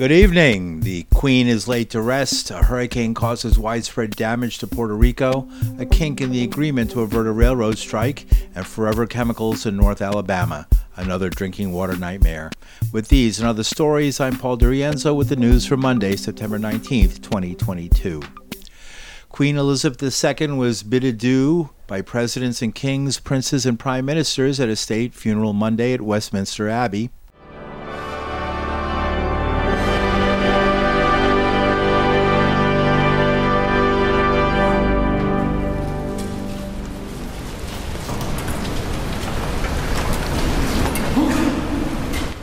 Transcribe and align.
Good 0.00 0.12
evening. 0.12 0.80
The 0.80 1.02
Queen 1.12 1.46
is 1.46 1.68
laid 1.68 1.90
to 1.90 2.00
rest. 2.00 2.50
A 2.50 2.62
hurricane 2.62 3.12
causes 3.12 3.58
widespread 3.58 4.16
damage 4.16 4.56
to 4.60 4.66
Puerto 4.66 4.94
Rico, 4.94 5.46
a 5.78 5.84
kink 5.84 6.22
in 6.22 6.30
the 6.30 6.42
agreement 6.42 6.92
to 6.92 7.02
avert 7.02 7.26
a 7.26 7.32
railroad 7.32 7.76
strike, 7.76 8.24
and 8.54 8.66
forever 8.66 9.06
chemicals 9.06 9.66
in 9.66 9.76
North 9.76 10.00
Alabama, 10.00 10.66
another 10.96 11.28
drinking 11.28 11.72
water 11.72 11.96
nightmare. 11.96 12.50
With 12.92 13.08
these 13.08 13.40
and 13.40 13.46
other 13.46 13.62
stories, 13.62 14.20
I'm 14.20 14.38
Paul 14.38 14.56
DiRienzo 14.56 15.14
with 15.14 15.28
the 15.28 15.36
news 15.36 15.66
for 15.66 15.76
Monday, 15.76 16.16
September 16.16 16.58
19th, 16.58 17.20
2022. 17.20 18.22
Queen 19.28 19.58
Elizabeth 19.58 20.40
II 20.40 20.52
was 20.52 20.82
bid 20.82 21.04
adieu 21.04 21.68
by 21.86 22.00
presidents 22.00 22.62
and 22.62 22.74
kings, 22.74 23.20
princes, 23.20 23.66
and 23.66 23.78
prime 23.78 24.06
ministers 24.06 24.60
at 24.60 24.70
a 24.70 24.76
state 24.76 25.12
funeral 25.12 25.52
Monday 25.52 25.92
at 25.92 26.00
Westminster 26.00 26.70
Abbey. 26.70 27.10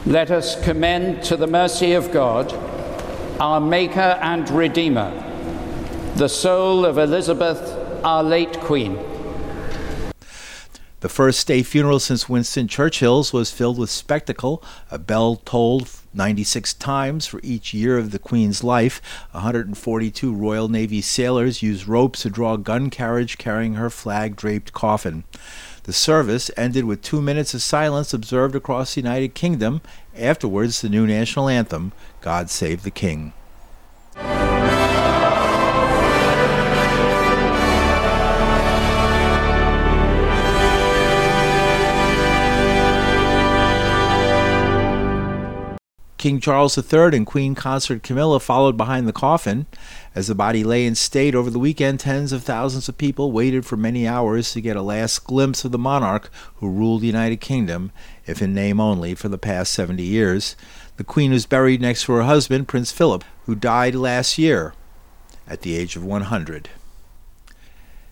Let 0.07 0.31
us 0.31 0.55
commend 0.63 1.21
to 1.23 1.35
the 1.35 1.47
mercy 1.47 1.91
of 1.91 2.13
God, 2.13 2.53
our 3.41 3.59
Maker 3.59 3.99
and 3.99 4.49
Redeemer, 4.49 5.11
the 6.15 6.29
soul 6.29 6.85
of 6.85 6.97
Elizabeth, 6.97 7.59
our 8.05 8.23
late 8.23 8.57
Queen. 8.61 8.97
The 11.01 11.09
first 11.09 11.41
state 11.41 11.65
funeral 11.65 11.99
since 11.99 12.29
Winston 12.29 12.69
Churchill's 12.69 13.33
was 13.33 13.51
filled 13.51 13.77
with 13.77 13.89
spectacle. 13.89 14.63
A 14.89 14.97
bell 14.97 15.41
tolled 15.43 15.89
96 16.13 16.73
times 16.75 17.27
for 17.27 17.41
each 17.43 17.73
year 17.73 17.97
of 17.97 18.11
the 18.11 18.19
Queen's 18.19 18.63
life. 18.63 19.01
142 19.31 20.33
Royal 20.33 20.69
Navy 20.69 21.01
sailors 21.01 21.61
used 21.61 21.85
ropes 21.85 22.21
to 22.21 22.29
draw 22.29 22.53
a 22.53 22.57
gun 22.57 22.89
carriage 22.89 23.37
carrying 23.37 23.73
her 23.73 23.89
flag 23.89 24.37
draped 24.37 24.71
coffin. 24.71 25.25
The 25.87 25.93
service 25.93 26.51
ended 26.57 26.83
with 26.83 27.01
two 27.01 27.21
minutes 27.21 27.53
of 27.53 27.61
silence 27.61 28.13
observed 28.13 28.55
across 28.55 28.93
the 28.93 29.01
United 29.01 29.33
Kingdom. 29.33 29.79
Afterwards, 30.17 30.81
the 30.81 30.89
new 30.89 31.07
national 31.07 31.47
anthem, 31.47 31.93
God 32.19 32.49
Save 32.49 32.83
the 32.83 32.91
King. 32.91 33.31
King 46.17 46.39
Charles 46.39 46.77
III 46.77 47.15
and 47.15 47.25
Queen 47.25 47.53
Consort 47.53 48.01
Camilla 48.01 48.39
followed 48.39 48.75
behind 48.75 49.07
the 49.07 49.13
coffin. 49.13 49.67
As 50.15 50.27
the 50.27 50.35
body 50.35 50.63
lay 50.63 50.85
in 50.85 50.95
state 50.95 51.35
over 51.35 51.51
the 51.51 51.59
weekend, 51.59 51.99
tens 51.99 52.31
of 52.31 52.43
thousands 52.43 52.89
of 52.89 52.97
people 52.97 53.31
waited 53.31 53.65
for 53.65 53.77
many 53.77 54.07
hours 54.07 54.51
to 54.53 54.61
get 54.61 54.75
a 54.75 54.81
last 54.81 55.25
glimpse 55.25 55.63
of 55.63 55.71
the 55.71 55.77
monarch 55.77 56.31
who 56.55 56.69
ruled 56.69 57.01
the 57.01 57.07
United 57.07 57.39
Kingdom, 57.39 57.91
if 58.25 58.41
in 58.41 58.53
name 58.53 58.79
only, 58.79 59.13
for 59.13 59.29
the 59.29 59.37
past 59.37 59.71
70 59.73 60.01
years. 60.01 60.55
The 60.97 61.03
Queen 61.03 61.31
was 61.31 61.45
buried 61.45 61.81
next 61.81 62.05
to 62.05 62.13
her 62.13 62.23
husband, 62.23 62.67
Prince 62.67 62.91
Philip, 62.91 63.23
who 63.45 63.53
died 63.53 63.93
last 63.93 64.39
year 64.39 64.73
at 65.47 65.61
the 65.61 65.75
age 65.75 65.95
of 65.95 66.03
100. 66.03 66.69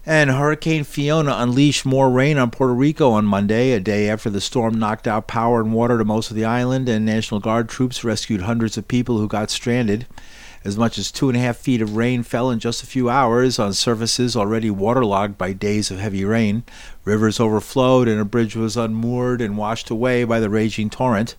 And 0.08 0.30
Hurricane 0.30 0.84
Fiona 0.84 1.36
unleashed 1.40 1.84
more 1.84 2.12
rain 2.12 2.38
on 2.38 2.52
Puerto 2.52 2.76
Rico 2.76 3.10
on 3.10 3.26
Monday, 3.26 3.72
a 3.72 3.80
day 3.80 4.08
after 4.08 4.30
the 4.30 4.40
storm 4.40 4.78
knocked 4.78 5.08
out 5.08 5.26
power 5.26 5.60
and 5.60 5.74
water 5.74 5.98
to 5.98 6.06
most 6.06 6.30
of 6.30 6.36
the 6.36 6.46
island, 6.46 6.88
and 6.88 7.04
National 7.04 7.40
Guard 7.40 7.68
troops 7.70 8.04
rescued 8.04 8.42
hundreds 8.42 8.78
of 8.78 8.88
people 8.88 9.18
who 9.18 9.28
got 9.28 9.50
stranded. 9.50 10.06
As 10.64 10.78
much 10.78 11.00
as 11.00 11.12
two 11.12 11.28
and 11.28 11.36
a 11.36 11.42
half 11.42 11.58
feet 11.58 11.82
of 11.82 11.96
rain 11.96 12.22
fell 12.22 12.52
in 12.52 12.60
just 12.60 12.84
a 12.84 12.88
few 12.88 13.10
hours 13.10 13.58
on 13.58 13.74
surfaces 13.74 14.36
already 14.36 14.70
waterlogged 14.70 15.40
by 15.40 15.54
days 15.54 15.90
of 15.90 15.98
heavy 15.98 16.24
rain. 16.24 16.62
Rivers 17.04 17.40
overflowed, 17.40 18.08
and 18.08 18.22
a 18.22 18.26
bridge 18.26 18.56
was 18.56 18.78
unmoored 18.78 19.42
and 19.42 19.58
washed 19.58 19.90
away 19.90 20.24
by 20.24 20.40
the 20.40 20.52
raging 20.52 20.92
torrent. 20.92 21.36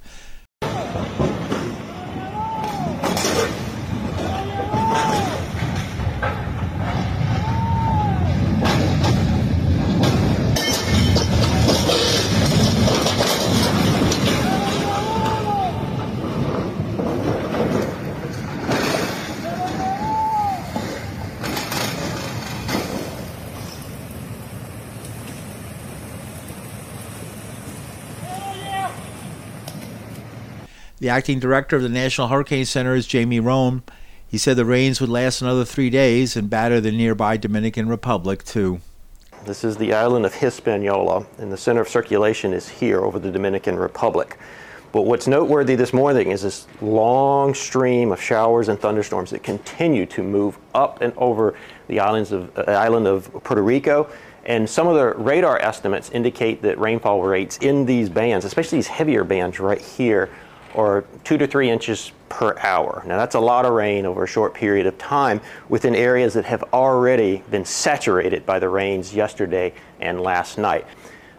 The 31.07 31.13
acting 31.13 31.39
director 31.39 31.77
of 31.77 31.83
the 31.83 31.89
National 31.89 32.27
Hurricane 32.27 32.65
Center 32.65 32.97
is 32.97 33.07
Jamie 33.07 33.39
Rhome. 33.39 33.85
He 34.27 34.39
said 34.39 34.57
the 34.57 34.65
rains 34.65 35.01
would 35.01 35.09
last 35.09 35.41
another 35.41 35.65
three 35.65 35.89
days 35.89 36.35
and 36.35 36.51
batter 36.51 36.81
the 36.81 36.91
nearby 36.91 37.37
Dominican 37.37 37.89
Republic, 37.89 38.43
too. 38.43 38.81
This 39.45 39.63
is 39.63 39.77
the 39.77 39.95
island 39.95 40.27
of 40.27 40.35
Hispaniola, 40.35 41.25
and 41.39 41.53
the 41.53 41.57
center 41.57 41.81
of 41.81 41.89
circulation 41.89 42.53
is 42.53 42.69
here 42.69 43.03
over 43.05 43.21
the 43.21 43.31
Dominican 43.31 43.77
Republic. 43.77 44.37
But 44.91 45.03
what's 45.03 45.29
noteworthy 45.29 45.77
this 45.77 45.93
morning 45.93 46.33
is 46.33 46.43
this 46.43 46.67
long 46.81 47.55
stream 47.55 48.11
of 48.11 48.21
showers 48.21 48.69
and 48.69 48.77
thunderstorms 48.77 49.31
that 49.31 49.45
continue 49.45 50.07
to 50.07 50.25
move 50.25 50.59
up 50.75 51.03
and 51.03 51.13
over 51.17 51.55
the 51.87 52.01
islands 52.01 52.33
of, 52.33 52.51
uh, 52.59 52.63
island 52.63 53.07
of 53.07 53.33
Puerto 53.45 53.63
Rico. 53.63 54.11
And 54.45 54.69
some 54.69 54.89
of 54.89 54.97
the 54.97 55.15
radar 55.23 55.61
estimates 55.61 56.11
indicate 56.11 56.63
that 56.63 56.81
rainfall 56.81 57.23
rates 57.23 57.59
in 57.59 57.87
these 57.87 58.09
bands, 58.09 58.45
especially 58.45 58.79
these 58.79 58.89
heavier 58.89 59.23
bands 59.23 59.61
right 59.61 59.81
here, 59.81 60.31
or 60.77 61.05
two 61.25 61.39
to 61.39 61.47
three 61.47 61.71
inches 61.71 62.13
per 62.29 62.57
hour. 62.59 63.03
Now, 63.07 63.17
that's 63.17 63.35
a 63.35 63.41
lot 63.41 63.65
of 63.65 63.73
rain 63.73 64.05
over 64.05 64.25
a 64.25 64.27
short 64.27 64.53
period 64.53 64.87
of 64.87 64.97
time 64.99 65.41
within 65.71 65.95
areas 65.95 66.35
that 66.35 66.45
have 66.45 66.63
already 66.73 67.43
been 67.51 67.65
saturated 67.65 68.45
by 68.45 68.59
the 68.59 68.69
rains 68.69 69.15
yesterday 69.15 69.73
and 70.01 70.21
last 70.21 70.59
night. 70.59 70.87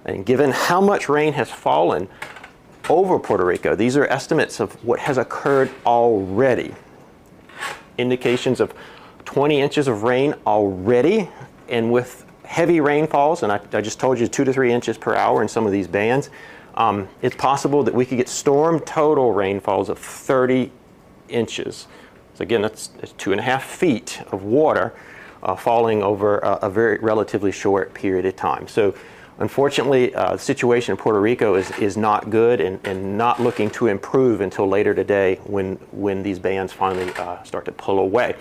And 0.06 0.26
given 0.26 0.52
how 0.52 0.82
much 0.82 1.08
rain 1.08 1.34
has 1.34 1.52
fallen 1.52 2.08
over 2.90 3.20
Puerto 3.20 3.46
Rico, 3.46 3.76
these 3.76 3.96
are 3.96 4.08
estimates 4.08 4.60
of 4.60 4.74
what 4.84 5.00
has 5.00 5.20
occurred 5.20 5.70
already. 5.86 6.74
Indications 8.00 8.60
of 8.60 8.74
20 9.26 9.60
inches 9.60 9.88
of 9.88 10.02
rain 10.02 10.34
already, 10.48 11.30
and 11.70 11.92
with 11.92 12.26
heavy 12.44 12.80
rainfalls, 12.80 13.44
and 13.44 13.52
I, 13.52 13.60
I 13.74 13.82
just 13.82 14.00
told 14.00 14.18
you 14.18 14.28
two 14.28 14.46
to 14.46 14.54
three 14.54 14.72
inches 14.72 14.98
per 14.98 15.14
hour 15.14 15.44
in 15.44 15.48
some 15.48 15.66
of 15.66 15.72
these 15.72 15.88
bands. 15.88 16.32
Um, 16.78 17.10
it's 17.24 17.36
possible 17.36 17.84
that 17.84 17.94
we 17.94 18.06
could 18.06 18.18
get 18.18 18.30
storm 18.30 18.80
total 18.82 19.34
rainfalls 19.34 19.90
of 19.90 19.98
30 19.98 20.72
inches. 21.28 21.88
So 22.36 22.44
again, 22.44 22.62
that's, 22.62 22.88
that's 22.88 23.14
two 23.14 23.32
and 23.32 23.42
a 23.42 23.44
half 23.44 23.66
feet 23.66 24.22
of 24.32 24.44
water 24.44 24.94
uh, 25.42 25.56
falling 25.56 26.04
over 26.04 26.38
a, 26.38 26.54
a, 26.64 26.70
very 26.70 27.00
relatively 27.00 27.52
short 27.52 27.96
period 27.96 28.28
of 28.28 28.36
time. 28.36 28.68
So 28.68 28.94
unfortunately, 29.40 30.14
uh, 30.14 30.34
the 30.34 30.40
situation 30.40 30.92
in 30.92 30.98
Puerto 30.98 31.20
Rico 31.20 31.56
is, 31.56 31.72
is 31.80 31.98
not 31.98 32.30
good 32.30 32.62
and, 32.62 32.80
and 32.86 33.18
not 33.18 33.42
looking 33.42 33.72
to 33.72 33.88
improve 33.88 34.42
until 34.42 34.68
later 34.68 34.94
today 34.94 35.40
when, 35.46 35.78
when 35.92 36.22
these 36.22 36.38
bands 36.38 36.72
finally 36.74 37.12
uh, 37.16 37.42
start 37.42 37.66
to 37.66 37.72
pull 37.72 37.98
away. 37.98 38.36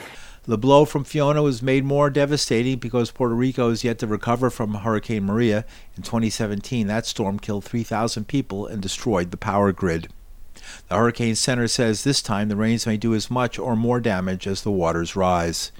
The 0.48 0.56
blow 0.56 0.84
from 0.84 1.02
Fiona 1.02 1.42
was 1.42 1.60
made 1.60 1.84
more 1.84 2.08
devastating 2.08 2.78
because 2.78 3.10
Puerto 3.10 3.34
Rico 3.34 3.70
is 3.70 3.82
yet 3.82 3.98
to 3.98 4.06
recover 4.06 4.48
from 4.48 4.74
Hurricane 4.74 5.24
Maria. 5.24 5.64
In 5.96 6.04
2017, 6.04 6.86
that 6.86 7.04
storm 7.04 7.40
killed 7.40 7.64
3,000 7.64 8.28
people 8.28 8.64
and 8.64 8.80
destroyed 8.80 9.32
the 9.32 9.36
power 9.36 9.72
grid. 9.72 10.08
The 10.88 10.94
Hurricane 10.94 11.34
Center 11.34 11.66
says 11.66 12.04
this 12.04 12.22
time 12.22 12.48
the 12.48 12.54
rains 12.54 12.86
may 12.86 12.96
do 12.96 13.12
as 13.12 13.28
much 13.28 13.58
or 13.58 13.74
more 13.74 13.98
damage 13.98 14.46
as 14.46 14.62
the 14.62 14.70
waters 14.70 15.16
rise. 15.16 15.72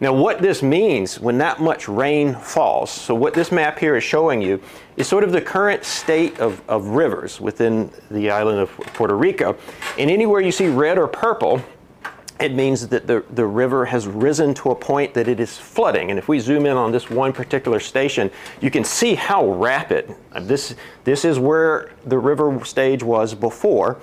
Now, 0.00 0.12
what 0.12 0.40
this 0.40 0.62
means 0.62 1.18
when 1.18 1.38
that 1.38 1.60
much 1.60 1.88
rain 1.88 2.36
falls, 2.36 2.90
so 2.90 3.16
what 3.16 3.34
this 3.34 3.50
map 3.50 3.78
here 3.80 3.96
is 3.96 4.04
showing 4.04 4.40
you 4.40 4.60
is 4.96 5.08
sort 5.08 5.24
of 5.24 5.32
the 5.32 5.40
current 5.40 5.84
state 5.84 6.38
of, 6.38 6.62
of 6.68 6.86
rivers 6.88 7.40
within 7.40 7.90
the 8.10 8.30
island 8.30 8.60
of 8.60 8.70
Puerto 8.70 9.16
Rico. 9.16 9.56
And 9.98 10.10
anywhere 10.10 10.40
you 10.40 10.52
see 10.52 10.68
red 10.68 10.96
or 10.96 11.08
purple, 11.08 11.62
it 12.42 12.52
means 12.52 12.88
that 12.88 13.06
the, 13.06 13.24
the 13.30 13.46
river 13.46 13.84
has 13.84 14.06
risen 14.06 14.52
to 14.54 14.72
a 14.72 14.74
point 14.74 15.14
that 15.14 15.28
it 15.28 15.38
is 15.38 15.56
flooding. 15.56 16.10
And 16.10 16.18
if 16.18 16.26
we 16.26 16.40
zoom 16.40 16.66
in 16.66 16.76
on 16.76 16.90
this 16.90 17.08
one 17.08 17.32
particular 17.32 17.78
station, 17.78 18.30
you 18.60 18.70
can 18.70 18.82
see 18.82 19.14
how 19.14 19.48
rapid 19.48 20.14
this, 20.40 20.74
this 21.04 21.24
is 21.24 21.38
where 21.38 21.92
the 22.04 22.18
river 22.18 22.64
stage 22.64 23.02
was 23.02 23.34
before, 23.34 24.00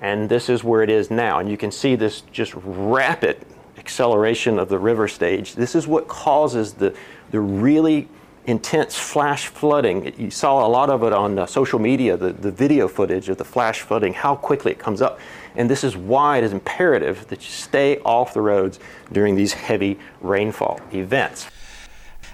and 0.00 0.28
this 0.28 0.48
is 0.48 0.62
where 0.62 0.82
it 0.82 0.90
is 0.90 1.10
now. 1.10 1.40
And 1.40 1.50
you 1.50 1.56
can 1.56 1.72
see 1.72 1.96
this 1.96 2.22
just 2.32 2.52
rapid 2.54 3.44
acceleration 3.76 4.58
of 4.60 4.68
the 4.68 4.78
river 4.78 5.08
stage. 5.08 5.54
This 5.54 5.74
is 5.74 5.88
what 5.88 6.06
causes 6.06 6.74
the, 6.74 6.94
the 7.32 7.40
really 7.40 8.08
intense 8.46 8.96
flash 8.96 9.48
flooding. 9.48 10.14
You 10.16 10.30
saw 10.30 10.64
a 10.64 10.68
lot 10.68 10.90
of 10.90 11.02
it 11.02 11.12
on 11.12 11.38
uh, 11.38 11.46
social 11.46 11.78
media, 11.78 12.16
the, 12.16 12.32
the 12.32 12.50
video 12.50 12.88
footage 12.88 13.28
of 13.28 13.36
the 13.36 13.44
flash 13.44 13.80
flooding, 13.80 14.12
how 14.12 14.36
quickly 14.36 14.70
it 14.70 14.78
comes 14.78 15.02
up. 15.02 15.18
And 15.56 15.68
this 15.68 15.84
is 15.84 15.96
why 15.96 16.38
it 16.38 16.44
is 16.44 16.52
imperative 16.52 17.26
that 17.28 17.40
you 17.40 17.50
stay 17.50 17.98
off 17.98 18.34
the 18.34 18.40
roads 18.40 18.78
during 19.12 19.34
these 19.34 19.52
heavy 19.52 19.98
rainfall 20.20 20.80
events. 20.92 21.46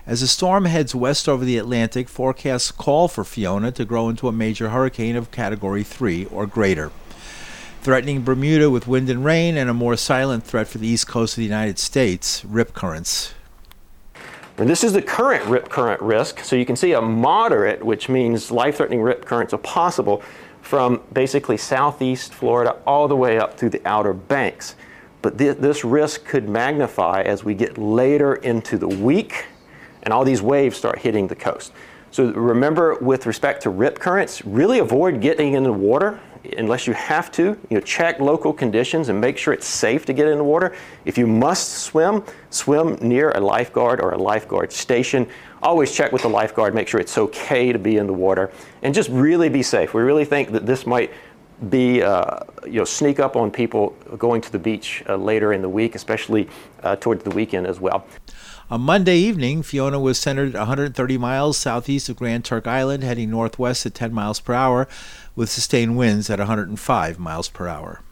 As 0.06 0.20
the 0.20 0.28
storm 0.28 0.66
heads 0.66 0.94
west 0.94 1.28
over 1.28 1.44
the 1.44 1.58
Atlantic, 1.58 2.08
forecasts 2.08 2.70
call 2.70 3.08
for 3.08 3.24
Fiona 3.24 3.72
to 3.72 3.84
grow 3.84 4.08
into 4.08 4.28
a 4.28 4.32
major 4.32 4.68
hurricane 4.68 5.16
of 5.16 5.32
Category 5.32 5.82
3 5.82 6.26
or 6.26 6.46
greater, 6.46 6.92
threatening 7.82 8.22
Bermuda 8.22 8.70
with 8.70 8.86
wind 8.86 9.10
and 9.10 9.24
rain 9.24 9.56
and 9.56 9.69
a 9.69 9.74
more 9.74 9.96
silent 9.96 10.44
threat 10.44 10.69
for 10.69 10.78
the 10.78 10.86
east 10.86 11.08
coast 11.08 11.34
of 11.34 11.38
the 11.38 11.44
United 11.44 11.80
States, 11.80 12.44
rip 12.44 12.72
currents. 12.72 13.34
And 14.58 14.70
this 14.70 14.84
is 14.84 14.92
the 14.92 15.02
current 15.02 15.44
rip 15.46 15.69
current 15.69 16.00
risk. 16.00 16.40
So 16.40 16.56
you 16.56 16.64
can 16.64 16.76
see 16.76 16.92
a 16.92 17.00
moderate, 17.00 17.84
which 17.84 18.08
means 18.08 18.50
life 18.50 18.76
threatening 18.76 19.02
rip 19.02 19.24
currents 19.24 19.52
are 19.52 19.58
possible 19.58 20.22
from 20.66 21.00
basically 21.12 21.56
southeast 21.56 22.34
Florida 22.34 22.76
all 22.84 23.06
the 23.06 23.14
way 23.14 23.38
up 23.38 23.56
through 23.56 23.70
the 23.70 23.80
Outer 23.86 24.12
Banks. 24.12 24.74
But 25.22 25.38
th- 25.38 25.58
this 25.58 25.84
risk 25.84 26.24
could 26.24 26.48
magnify 26.48 27.22
as 27.22 27.44
we 27.44 27.54
get 27.54 27.78
later 27.78 28.34
into 28.34 28.76
the 28.76 28.88
week 28.88 29.46
and 30.02 30.12
all 30.12 30.24
these 30.24 30.42
waves 30.42 30.76
start 30.76 30.98
hitting 30.98 31.28
the 31.28 31.36
coast. 31.36 31.72
So 32.10 32.32
remember, 32.32 32.96
with 32.96 33.26
respect 33.26 33.62
to 33.62 33.70
rip 33.70 34.00
currents, 34.00 34.44
really 34.44 34.80
avoid 34.80 35.20
getting 35.20 35.52
in 35.52 35.62
the 35.62 35.72
water 35.72 36.18
unless 36.56 36.86
you 36.86 36.94
have 36.94 37.30
to. 37.32 37.42
You 37.70 37.78
know, 37.78 37.80
check 37.80 38.19
local 38.19 38.52
conditions 38.52 39.08
and 39.08 39.20
make 39.20 39.38
sure 39.38 39.54
it's 39.54 39.69
safe 39.69 40.04
to 40.06 40.12
get 40.12 40.26
in 40.26 40.36
the 40.38 40.44
water. 40.44 40.74
If 41.04 41.16
you 41.16 41.28
must 41.28 41.84
swim, 41.84 42.24
swim 42.50 42.96
near 43.00 43.30
a 43.30 43.40
lifeguard 43.40 44.00
or 44.00 44.12
a 44.12 44.19
lifeguard 44.19 44.72
station. 44.72 45.28
Always 45.62 45.93
check 45.93 46.12
with 46.12 46.23
the 46.23 46.29
lifeguard, 46.29 46.75
make 46.75 46.88
sure 46.88 47.00
it's 47.00 47.17
okay 47.19 47.73
to 47.73 47.79
be 47.79 47.97
in 47.97 48.06
the 48.06 48.12
water, 48.12 48.53
and 48.82 48.94
just 48.94 49.08
really 49.11 49.49
be 49.49 49.62
safe. 49.62 49.94
We 49.94 50.03
really 50.03 50.25
think 50.25 50.53
that 50.53 50.67
this 50.67 50.87
might 50.87 51.11
be 51.70 52.03
uh, 52.03 52.41
you 52.64 52.79
know 52.79 52.85
sneak 52.85 53.19
up 53.19 53.35
on 53.35 53.50
people 53.50 53.91
going 54.19 54.43
to 54.43 54.53
the 54.53 54.58
beach 54.58 55.03
uh, 55.08 55.17
later 55.17 55.53
in 55.53 55.62
the 55.62 55.69
week, 55.69 55.94
especially 55.94 56.49
uh, 56.82 56.97
towards 56.97 57.25
the 57.25 57.31
weekend 57.31 57.67
as 57.67 57.81
well. 57.81 58.06
On 58.69 58.81
Monday 58.81 59.17
evening, 59.17 59.62
Fiona 59.62 60.00
was 60.00 60.19
centered 60.19 60.55
130 60.55 61.19
miles 61.19 61.56
southeast 61.56 62.08
of 62.08 62.17
Grand 62.17 62.44
Turk 62.44 62.67
Island, 62.67 63.05
heading 63.05 63.31
northwest 63.31 63.87
at 63.87 63.94
10 63.94 64.12
miles 64.12 64.41
per 64.41 64.55
hour, 64.55 64.88
with 65.37 65.49
sustained 65.49 65.97
winds 65.97 66.29
at 66.29 66.41
105 66.41 67.19
miles 67.19 67.49
per 67.49 67.69
hour. 67.69 68.03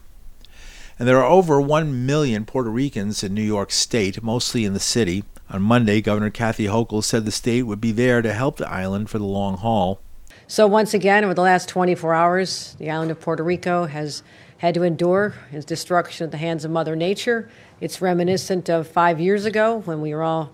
And 0.99 1.09
there 1.09 1.19
are 1.19 1.31
over 1.31 1.61
1 1.61 2.07
million 2.07 2.45
Puerto 2.45 2.71
Ricans 2.71 3.23
in 3.23 3.35
New 3.35 3.43
York 3.43 3.71
State, 3.71 4.23
mostly 4.23 4.65
in 4.65 4.75
the 4.75 4.81
city. 4.81 5.25
On 5.51 5.61
Monday, 5.61 6.01
Governor 6.01 6.31
Kathy 6.31 6.67
Hochul 6.67 7.03
said 7.03 7.25
the 7.25 7.33
state 7.33 7.63
would 7.63 7.81
be 7.81 7.93
there 7.93 8.23
to 8.23 8.33
help 8.33 8.57
the 8.57 8.71
island 8.71 9.11
for 9.11 9.19
the 9.19 9.25
long 9.25 9.57
haul. 9.57 10.01
So, 10.47 10.67
once 10.67 10.95
again, 10.95 11.25
over 11.25 11.35
the 11.35 11.43
last 11.43 11.69
24 11.69 12.15
hours, 12.15 12.77
the 12.79 12.91
island 12.91 13.11
of 13.11 13.21
Puerto 13.21 13.43
Rico 13.43 13.87
has 13.87 14.23
had 14.59 14.75
to 14.75 14.83
endure 14.83 15.35
its 15.51 15.65
destruction 15.65 16.25
at 16.25 16.31
the 16.31 16.37
hands 16.39 16.65
of 16.65 16.71
Mother 16.71 16.97
Nature 16.97 17.49
it's 17.81 18.01
reminiscent 18.01 18.71
of 18.71 18.87
five 18.87 19.21
years 19.21 19.45
ago 19.45 19.83
when 19.85 20.01
we 20.01 20.15
were 20.15 20.23
all 20.23 20.53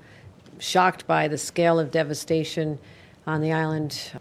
shocked 0.59 1.07
by 1.07 1.29
the 1.29 1.39
scale 1.39 1.79
of 1.79 1.91
devastation 1.91 2.79
on 3.27 3.41
the 3.41 3.53
island. 3.53 4.13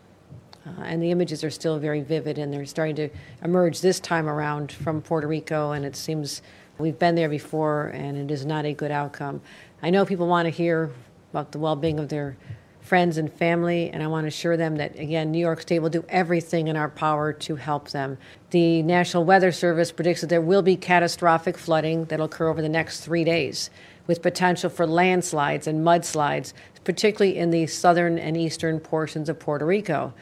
Uh, 0.65 0.81
and 0.81 1.01
the 1.01 1.11
images 1.11 1.43
are 1.43 1.49
still 1.49 1.79
very 1.79 2.01
vivid, 2.01 2.37
and 2.37 2.53
they're 2.53 2.65
starting 2.65 2.95
to 2.95 3.09
emerge 3.43 3.81
this 3.81 3.99
time 3.99 4.27
around 4.27 4.71
from 4.71 5.01
Puerto 5.01 5.27
Rico. 5.27 5.71
And 5.71 5.85
it 5.85 5.95
seems 5.95 6.41
we've 6.77 6.99
been 6.99 7.15
there 7.15 7.29
before, 7.29 7.87
and 7.87 8.17
it 8.17 8.33
is 8.33 8.45
not 8.45 8.65
a 8.65 8.73
good 8.73 8.91
outcome. 8.91 9.41
I 9.81 9.89
know 9.89 10.05
people 10.05 10.27
want 10.27 10.45
to 10.45 10.49
hear 10.49 10.91
about 11.31 11.51
the 11.51 11.59
well 11.59 11.75
being 11.75 11.99
of 11.99 12.09
their 12.09 12.37
friends 12.81 13.17
and 13.17 13.31
family, 13.31 13.89
and 13.91 14.01
I 14.01 14.07
want 14.07 14.23
to 14.23 14.29
assure 14.29 14.57
them 14.57 14.77
that, 14.77 14.97
again, 14.97 15.31
New 15.31 15.39
York 15.39 15.61
State 15.61 15.79
will 15.79 15.89
do 15.89 16.03
everything 16.09 16.67
in 16.67 16.75
our 16.75 16.89
power 16.89 17.31
to 17.33 17.55
help 17.55 17.89
them. 17.89 18.17
The 18.49 18.81
National 18.81 19.23
Weather 19.23 19.51
Service 19.51 19.91
predicts 19.91 20.21
that 20.21 20.27
there 20.27 20.41
will 20.41 20.63
be 20.63 20.75
catastrophic 20.75 21.57
flooding 21.57 22.05
that'll 22.05 22.25
occur 22.25 22.47
over 22.47 22.61
the 22.61 22.69
next 22.69 23.01
three 23.01 23.23
days, 23.23 23.69
with 24.07 24.23
potential 24.23 24.71
for 24.71 24.87
landslides 24.87 25.67
and 25.67 25.85
mudslides, 25.85 26.53
particularly 26.83 27.37
in 27.37 27.51
the 27.51 27.67
southern 27.67 28.17
and 28.17 28.35
eastern 28.35 28.79
portions 28.79 29.29
of 29.29 29.37
Puerto 29.37 29.65
Rico. 29.65 30.13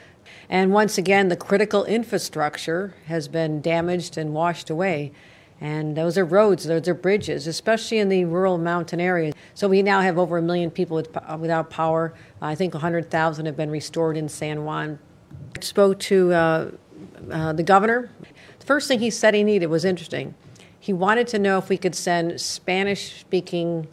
And 0.49 0.71
once 0.71 0.97
again, 0.97 1.27
the 1.27 1.35
critical 1.35 1.83
infrastructure 1.85 2.93
has 3.07 3.27
been 3.27 3.61
damaged 3.61 4.17
and 4.17 4.33
washed 4.33 4.69
away. 4.69 5.11
And 5.59 5.97
those 5.97 6.17
are 6.17 6.25
roads, 6.25 6.65
those 6.65 6.87
are 6.87 6.93
bridges, 6.93 7.47
especially 7.47 7.97
in 7.97 8.09
the 8.09 8.25
rural 8.25 8.57
mountain 8.57 9.01
areas. 9.01 9.33
So 9.55 9.67
we 9.67 9.81
now 9.81 10.01
have 10.01 10.17
over 10.17 10.37
a 10.37 10.41
million 10.41 10.69
people 10.69 10.95
with, 10.95 11.15
uh, 11.17 11.37
without 11.39 11.69
power. 11.69 12.13
I 12.41 12.53
think 12.53 12.73
100,000 12.73 13.45
have 13.45 13.57
been 13.57 13.71
restored 13.71 14.17
in 14.17 14.29
San 14.29 14.65
Juan. 14.65 14.99
I 15.57 15.61
spoke 15.61 15.99
to 16.01 16.31
uh, 16.31 16.71
uh, 17.31 17.53
the 17.53 17.63
governor. 17.63 18.11
The 18.59 18.65
first 18.65 18.87
thing 18.87 18.99
he 18.99 19.09
said 19.09 19.33
he 19.33 19.43
needed 19.43 19.67
was 19.67 19.83
interesting. 19.83 20.35
He 20.79 20.93
wanted 20.93 21.27
to 21.29 21.39
know 21.39 21.57
if 21.57 21.69
we 21.69 21.77
could 21.77 21.95
send 21.95 22.39
Spanish 22.39 23.19
speaking 23.19 23.87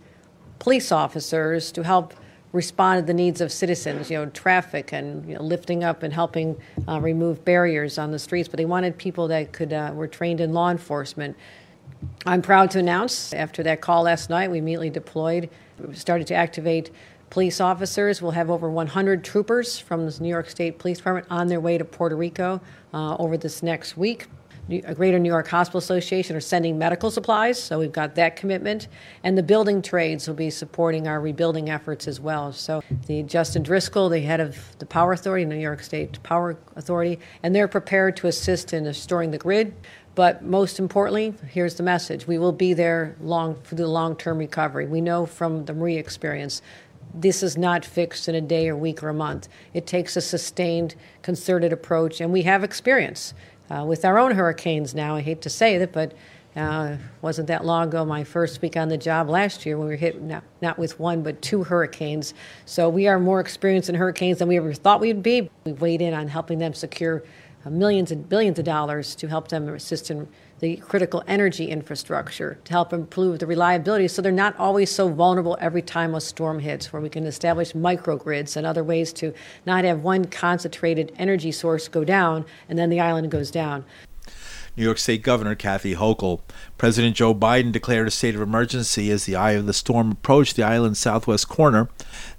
police 0.58 0.92
officers 0.92 1.72
to 1.72 1.82
help 1.82 2.14
respond 2.54 3.02
to 3.02 3.06
the 3.06 3.12
needs 3.12 3.40
of 3.40 3.50
citizens, 3.50 4.08
you 4.10 4.16
know, 4.16 4.26
traffic 4.26 4.92
and 4.92 5.28
you 5.28 5.34
know, 5.34 5.42
lifting 5.42 5.82
up 5.82 6.04
and 6.04 6.14
helping 6.14 6.56
uh, 6.88 7.00
remove 7.00 7.44
barriers 7.44 7.98
on 7.98 8.12
the 8.12 8.18
streets. 8.18 8.48
But 8.48 8.58
they 8.58 8.64
wanted 8.64 8.96
people 8.96 9.26
that 9.28 9.52
could 9.52 9.72
uh, 9.72 9.90
were 9.92 10.06
trained 10.06 10.40
in 10.40 10.52
law 10.54 10.70
enforcement. 10.70 11.36
I'm 12.24 12.42
proud 12.42 12.70
to 12.70 12.78
announce 12.78 13.34
after 13.34 13.62
that 13.64 13.80
call 13.80 14.04
last 14.04 14.30
night, 14.30 14.50
we 14.50 14.58
immediately 14.58 14.90
deployed, 14.90 15.50
started 15.92 16.28
to 16.28 16.34
activate 16.34 16.90
police 17.28 17.60
officers. 17.60 18.22
We'll 18.22 18.30
have 18.32 18.50
over 18.50 18.70
100 18.70 19.24
troopers 19.24 19.76
from 19.76 20.06
the 20.06 20.16
New 20.22 20.28
York 20.28 20.48
State 20.48 20.78
Police 20.78 20.98
Department 20.98 21.26
on 21.30 21.48
their 21.48 21.60
way 21.60 21.76
to 21.76 21.84
Puerto 21.84 22.14
Rico 22.14 22.60
uh, 22.92 23.16
over 23.16 23.36
this 23.36 23.64
next 23.64 23.96
week. 23.96 24.28
A 24.70 24.94
Greater 24.94 25.18
New 25.18 25.28
York 25.28 25.46
Hospital 25.48 25.76
Association 25.76 26.34
are 26.36 26.40
sending 26.40 26.78
medical 26.78 27.10
supplies, 27.10 27.62
so 27.62 27.78
we've 27.78 27.92
got 27.92 28.14
that 28.14 28.34
commitment. 28.34 28.88
And 29.22 29.36
the 29.36 29.42
building 29.42 29.82
trades 29.82 30.26
will 30.26 30.36
be 30.36 30.48
supporting 30.48 31.06
our 31.06 31.20
rebuilding 31.20 31.68
efforts 31.68 32.08
as 32.08 32.18
well. 32.18 32.50
So 32.50 32.82
the 33.06 33.24
Justin 33.24 33.62
Driscoll, 33.62 34.08
the 34.08 34.20
head 34.20 34.40
of 34.40 34.56
the 34.78 34.86
Power 34.86 35.12
Authority, 35.12 35.44
New 35.44 35.56
York 35.56 35.82
State 35.82 36.22
Power 36.22 36.56
Authority, 36.76 37.18
and 37.42 37.54
they're 37.54 37.68
prepared 37.68 38.16
to 38.16 38.26
assist 38.26 38.72
in 38.72 38.84
restoring 38.84 39.32
the 39.32 39.38
grid. 39.38 39.74
But 40.14 40.44
most 40.44 40.78
importantly, 40.78 41.34
here's 41.48 41.74
the 41.74 41.82
message: 41.82 42.26
we 42.26 42.38
will 42.38 42.52
be 42.52 42.72
there 42.72 43.16
long 43.20 43.60
for 43.64 43.74
the 43.74 43.86
long-term 43.86 44.38
recovery. 44.38 44.86
We 44.86 45.00
know 45.00 45.26
from 45.26 45.64
the 45.64 45.74
Maria 45.74 45.98
experience 45.98 46.62
this 47.14 47.42
is 47.42 47.56
not 47.56 47.84
fixed 47.84 48.28
in 48.28 48.34
a 48.34 48.40
day 48.40 48.68
or 48.68 48.76
week 48.76 49.02
or 49.02 49.08
a 49.08 49.14
month. 49.14 49.48
It 49.72 49.86
takes 49.86 50.16
a 50.16 50.20
sustained, 50.20 50.96
concerted 51.22 51.72
approach, 51.72 52.20
and 52.20 52.32
we 52.32 52.42
have 52.42 52.64
experience 52.64 53.34
uh, 53.70 53.84
with 53.86 54.04
our 54.04 54.18
own 54.18 54.32
hurricanes 54.32 54.94
now. 54.94 55.14
I 55.14 55.20
hate 55.20 55.40
to 55.42 55.50
say 55.50 55.76
it, 55.76 55.92
but 55.92 56.12
uh, 56.56 56.96
wasn't 57.20 57.48
that 57.48 57.64
long 57.64 57.88
ago, 57.88 58.04
my 58.04 58.22
first 58.22 58.62
week 58.62 58.76
on 58.76 58.88
the 58.88 58.96
job 58.96 59.28
last 59.28 59.66
year, 59.66 59.76
when 59.76 59.86
we 59.88 59.92
were 59.94 59.96
hit 59.96 60.22
not, 60.22 60.44
not 60.62 60.78
with 60.78 61.00
one 61.00 61.22
but 61.22 61.40
two 61.42 61.64
hurricanes. 61.64 62.34
So 62.64 62.88
we 62.88 63.08
are 63.08 63.18
more 63.18 63.40
experienced 63.40 63.88
in 63.88 63.94
hurricanes 63.94 64.38
than 64.38 64.48
we 64.48 64.56
ever 64.56 64.72
thought 64.72 65.00
we'd 65.00 65.22
be. 65.22 65.50
We 65.64 65.72
weighed 65.72 66.00
in 66.00 66.14
on 66.14 66.28
helping 66.28 66.58
them 66.58 66.74
secure 66.74 67.24
uh, 67.64 67.70
millions 67.70 68.12
and 68.12 68.28
billions 68.28 68.58
of 68.58 68.64
dollars 68.64 69.14
to 69.16 69.26
help 69.26 69.48
them 69.48 69.68
assist 69.68 70.10
in 70.10 70.28
the 70.60 70.76
critical 70.76 71.22
energy 71.26 71.70
infrastructure 71.70 72.58
to 72.64 72.72
help 72.72 72.92
improve 72.92 73.38
the 73.38 73.46
reliability 73.46 74.08
so 74.08 74.22
they're 74.22 74.32
not 74.32 74.56
always 74.58 74.90
so 74.90 75.08
vulnerable 75.08 75.56
every 75.60 75.82
time 75.82 76.14
a 76.14 76.20
storm 76.20 76.58
hits, 76.58 76.92
where 76.92 77.02
we 77.02 77.08
can 77.08 77.26
establish 77.26 77.72
microgrids 77.72 78.56
and 78.56 78.66
other 78.66 78.84
ways 78.84 79.12
to 79.12 79.34
not 79.66 79.84
have 79.84 80.00
one 80.00 80.24
concentrated 80.24 81.12
energy 81.18 81.52
source 81.52 81.88
go 81.88 82.04
down 82.04 82.44
and 82.68 82.78
then 82.78 82.90
the 82.90 83.00
island 83.00 83.30
goes 83.30 83.50
down. 83.50 83.84
New 84.76 84.82
York 84.82 84.98
State 84.98 85.22
Governor 85.22 85.54
Kathy 85.54 85.94
Hochul. 85.94 86.40
President 86.78 87.14
Joe 87.14 87.32
Biden 87.32 87.70
declared 87.70 88.08
a 88.08 88.10
state 88.10 88.34
of 88.34 88.40
emergency 88.40 89.08
as 89.10 89.24
the 89.24 89.36
eye 89.36 89.52
of 89.52 89.66
the 89.66 89.72
storm 89.72 90.10
approached 90.10 90.56
the 90.56 90.64
island's 90.64 90.98
southwest 90.98 91.48
corner. 91.48 91.88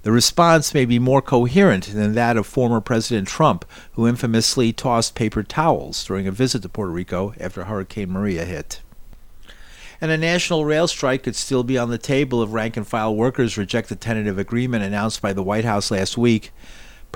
The 0.02 0.12
response 0.12 0.74
may 0.74 0.84
be 0.84 0.98
more 0.98 1.22
coherent 1.22 1.86
than 1.86 2.14
that 2.14 2.36
of 2.36 2.46
former 2.46 2.82
President 2.82 3.26
Trump, 3.26 3.64
who 3.92 4.06
infamously 4.06 4.74
tossed 4.74 5.14
paper 5.14 5.42
towels 5.42 6.04
during 6.04 6.26
a 6.26 6.32
visit 6.32 6.60
to 6.62 6.68
Puerto 6.68 6.92
Rico 6.92 7.32
after 7.40 7.64
Hurricane 7.64 8.10
Maria 8.10 8.44
hit. 8.44 8.82
And 9.98 10.10
a 10.10 10.18
national 10.18 10.66
rail 10.66 10.86
strike 10.88 11.22
could 11.22 11.36
still 11.36 11.64
be 11.64 11.78
on 11.78 11.88
the 11.88 11.96
table 11.96 12.42
if 12.42 12.52
rank 12.52 12.76
and 12.76 12.86
file 12.86 13.16
workers 13.16 13.56
reject 13.56 13.88
the 13.88 13.96
tentative 13.96 14.38
agreement 14.38 14.84
announced 14.84 15.22
by 15.22 15.32
the 15.32 15.42
White 15.42 15.64
House 15.64 15.90
last 15.90 16.18
week. 16.18 16.52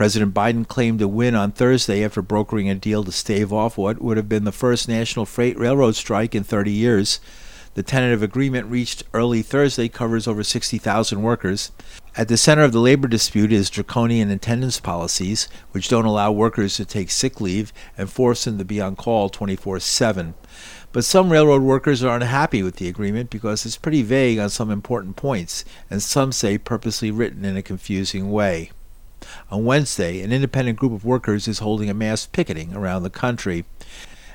President 0.00 0.32
Biden 0.32 0.66
claimed 0.66 1.02
a 1.02 1.08
win 1.08 1.34
on 1.34 1.52
Thursday 1.52 2.02
after 2.02 2.22
brokering 2.22 2.70
a 2.70 2.74
deal 2.74 3.04
to 3.04 3.12
stave 3.12 3.52
off 3.52 3.76
what 3.76 4.00
would 4.00 4.16
have 4.16 4.30
been 4.30 4.44
the 4.44 4.50
first 4.50 4.88
national 4.88 5.26
freight 5.26 5.58
railroad 5.58 5.94
strike 5.94 6.34
in 6.34 6.42
30 6.42 6.70
years. 6.70 7.20
The 7.74 7.82
tentative 7.82 8.22
agreement 8.22 8.70
reached 8.70 9.02
early 9.12 9.42
Thursday 9.42 9.88
covers 9.88 10.26
over 10.26 10.42
60,000 10.42 11.20
workers. 11.20 11.70
At 12.16 12.28
the 12.28 12.38
center 12.38 12.62
of 12.62 12.72
the 12.72 12.80
labor 12.80 13.08
dispute 13.08 13.52
is 13.52 13.68
draconian 13.68 14.30
attendance 14.30 14.80
policies, 14.80 15.48
which 15.72 15.90
don't 15.90 16.06
allow 16.06 16.32
workers 16.32 16.76
to 16.76 16.86
take 16.86 17.10
sick 17.10 17.38
leave 17.38 17.70
and 17.98 18.10
force 18.10 18.44
them 18.44 18.56
to 18.56 18.64
be 18.64 18.80
on 18.80 18.96
call 18.96 19.28
24 19.28 19.80
7. 19.80 20.32
But 20.92 21.04
some 21.04 21.30
railroad 21.30 21.60
workers 21.60 22.02
are 22.02 22.16
unhappy 22.16 22.62
with 22.62 22.76
the 22.76 22.88
agreement 22.88 23.28
because 23.28 23.66
it's 23.66 23.76
pretty 23.76 24.00
vague 24.00 24.38
on 24.38 24.48
some 24.48 24.70
important 24.70 25.16
points, 25.16 25.62
and 25.90 26.02
some 26.02 26.32
say 26.32 26.56
purposely 26.56 27.10
written 27.10 27.44
in 27.44 27.58
a 27.58 27.62
confusing 27.62 28.30
way. 28.30 28.70
On 29.50 29.64
Wednesday, 29.64 30.20
an 30.22 30.32
independent 30.32 30.78
group 30.78 30.92
of 30.92 31.04
workers 31.04 31.48
is 31.48 31.58
holding 31.58 31.90
a 31.90 31.94
mass 31.94 32.26
picketing 32.26 32.74
around 32.74 33.02
the 33.02 33.10
country. 33.10 33.64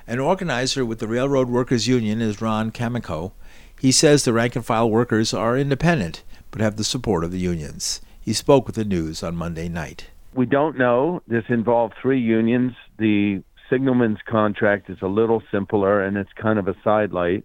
An 0.08 0.20
organizer 0.20 0.86
with 0.86 1.00
the 1.00 1.08
Railroad 1.08 1.50
Workers 1.50 1.88
Union 1.88 2.22
is 2.22 2.42
Ron 2.42 2.72
Kaminkow. 2.72 3.32
He 3.80 3.92
says 3.92 4.24
the 4.24 4.34
rank 4.34 4.56
and 4.56 4.66
file 4.66 4.90
workers 4.90 5.34
are 5.34 5.58
independent 5.58 6.24
but 6.56 6.62
have 6.62 6.78
the 6.78 6.86
support 6.86 7.26
of 7.26 7.34
the 7.34 7.38
unions. 7.38 8.00
He 8.22 8.32
spoke 8.32 8.66
with 8.66 8.78
the 8.78 8.86
news 8.86 9.22
on 9.22 9.36
Monday 9.36 9.68
night. 9.68 10.10
We 10.34 10.46
don't 10.46 10.78
know. 10.78 11.22
This 11.28 11.44
involved 11.50 11.96
three 12.02 12.22
unions. 12.22 12.72
The 12.98 13.44
signalman's 13.70 14.20
contract 14.26 14.90
is 14.90 15.00
a 15.02 15.08
little 15.08 15.44
simpler 15.52 16.02
and 16.02 16.16
it's 16.16 16.32
kind 16.42 16.58
of 16.58 16.70
a 16.70 16.76
sidelight, 16.82 17.44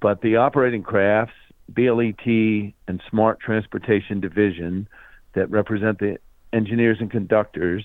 but 0.00 0.20
the 0.20 0.36
operating 0.36 0.84
crafts, 0.84 1.34
BLET, 1.68 2.26
and 2.26 3.02
Smart 3.10 3.40
Transportation 3.40 4.20
Division 4.20 4.88
that 5.34 5.50
represent 5.50 5.98
the 5.98 6.18
engineers 6.52 6.98
and 7.00 7.10
conductors 7.10 7.84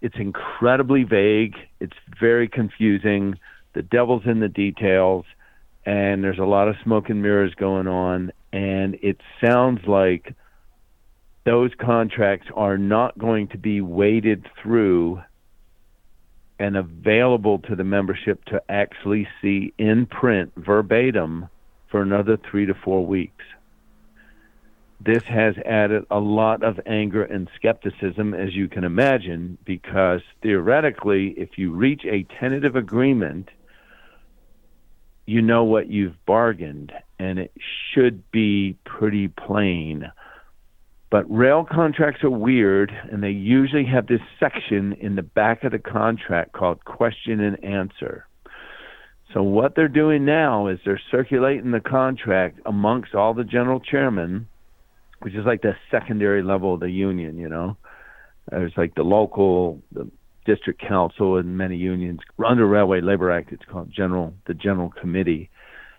it's 0.00 0.16
incredibly 0.18 1.04
vague. 1.04 1.56
It's 1.80 1.96
very 2.20 2.48
confusing. 2.48 3.38
The 3.74 3.82
devil's 3.82 4.22
in 4.26 4.40
the 4.40 4.48
details, 4.48 5.24
and 5.84 6.22
there's 6.22 6.38
a 6.38 6.44
lot 6.44 6.68
of 6.68 6.76
smoke 6.84 7.08
and 7.08 7.22
mirrors 7.22 7.54
going 7.54 7.88
on. 7.88 8.32
And 8.52 8.96
it 9.02 9.20
sounds 9.44 9.80
like 9.86 10.34
those 11.44 11.70
contracts 11.80 12.46
are 12.54 12.78
not 12.78 13.18
going 13.18 13.48
to 13.48 13.58
be 13.58 13.80
waded 13.80 14.46
through 14.62 15.20
and 16.60 16.76
available 16.76 17.60
to 17.60 17.76
the 17.76 17.84
membership 17.84 18.44
to 18.46 18.60
actually 18.68 19.28
see 19.40 19.72
in 19.78 20.06
print 20.06 20.52
verbatim 20.56 21.48
for 21.90 22.02
another 22.02 22.36
three 22.50 22.66
to 22.66 22.74
four 22.74 23.06
weeks 23.06 23.44
this 25.00 25.22
has 25.24 25.54
added 25.64 26.04
a 26.10 26.18
lot 26.18 26.64
of 26.64 26.80
anger 26.84 27.22
and 27.22 27.48
skepticism, 27.54 28.34
as 28.34 28.54
you 28.54 28.68
can 28.68 28.82
imagine, 28.82 29.56
because 29.64 30.22
theoretically, 30.42 31.34
if 31.36 31.56
you 31.56 31.72
reach 31.72 32.04
a 32.04 32.26
tentative 32.40 32.74
agreement, 32.74 33.48
you 35.24 35.40
know 35.40 35.62
what 35.62 35.88
you've 35.88 36.16
bargained, 36.26 36.92
and 37.18 37.38
it 37.38 37.52
should 37.92 38.28
be 38.32 38.76
pretty 38.84 39.28
plain. 39.28 40.10
But 41.10 41.24
rail 41.30 41.64
contracts 41.64 42.24
are 42.24 42.30
weird, 42.30 42.92
and 43.10 43.22
they 43.22 43.30
usually 43.30 43.84
have 43.84 44.08
this 44.08 44.20
section 44.40 44.94
in 44.94 45.14
the 45.14 45.22
back 45.22 45.62
of 45.62 45.72
the 45.72 45.78
contract 45.78 46.52
called 46.52 46.84
question 46.84 47.40
and 47.40 47.62
answer. 47.62 48.26
So, 49.32 49.42
what 49.42 49.74
they're 49.76 49.88
doing 49.88 50.24
now 50.24 50.66
is 50.66 50.80
they're 50.84 51.00
circulating 51.10 51.70
the 51.70 51.80
contract 51.80 52.60
amongst 52.66 53.14
all 53.14 53.34
the 53.34 53.44
general 53.44 53.78
chairmen 53.78 54.48
which 55.20 55.34
is 55.34 55.44
like 55.44 55.62
the 55.62 55.74
secondary 55.90 56.42
level 56.42 56.74
of 56.74 56.80
the 56.80 56.90
union. 56.90 57.38
You 57.38 57.48
know, 57.48 57.76
there's 58.50 58.72
like 58.76 58.94
the 58.94 59.02
local, 59.02 59.82
the 59.92 60.10
district 60.46 60.80
council, 60.80 61.36
and 61.36 61.58
many 61.58 61.76
unions 61.76 62.20
under 62.44 62.66
Railway 62.66 63.00
Labor 63.00 63.30
Act. 63.30 63.52
It's 63.52 63.64
called 63.70 63.92
general 63.94 64.34
the 64.46 64.54
general 64.54 64.90
committee, 64.90 65.50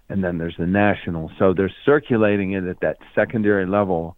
and 0.10 0.24
then 0.24 0.38
there's 0.38 0.56
the 0.58 0.68
national. 0.68 1.32
So 1.40 1.54
they're 1.54 1.74
circulating 1.86 2.54
it 2.54 2.64
at 2.66 2.80
that 2.82 2.98
secondary 3.16 3.68
level 3.68 4.18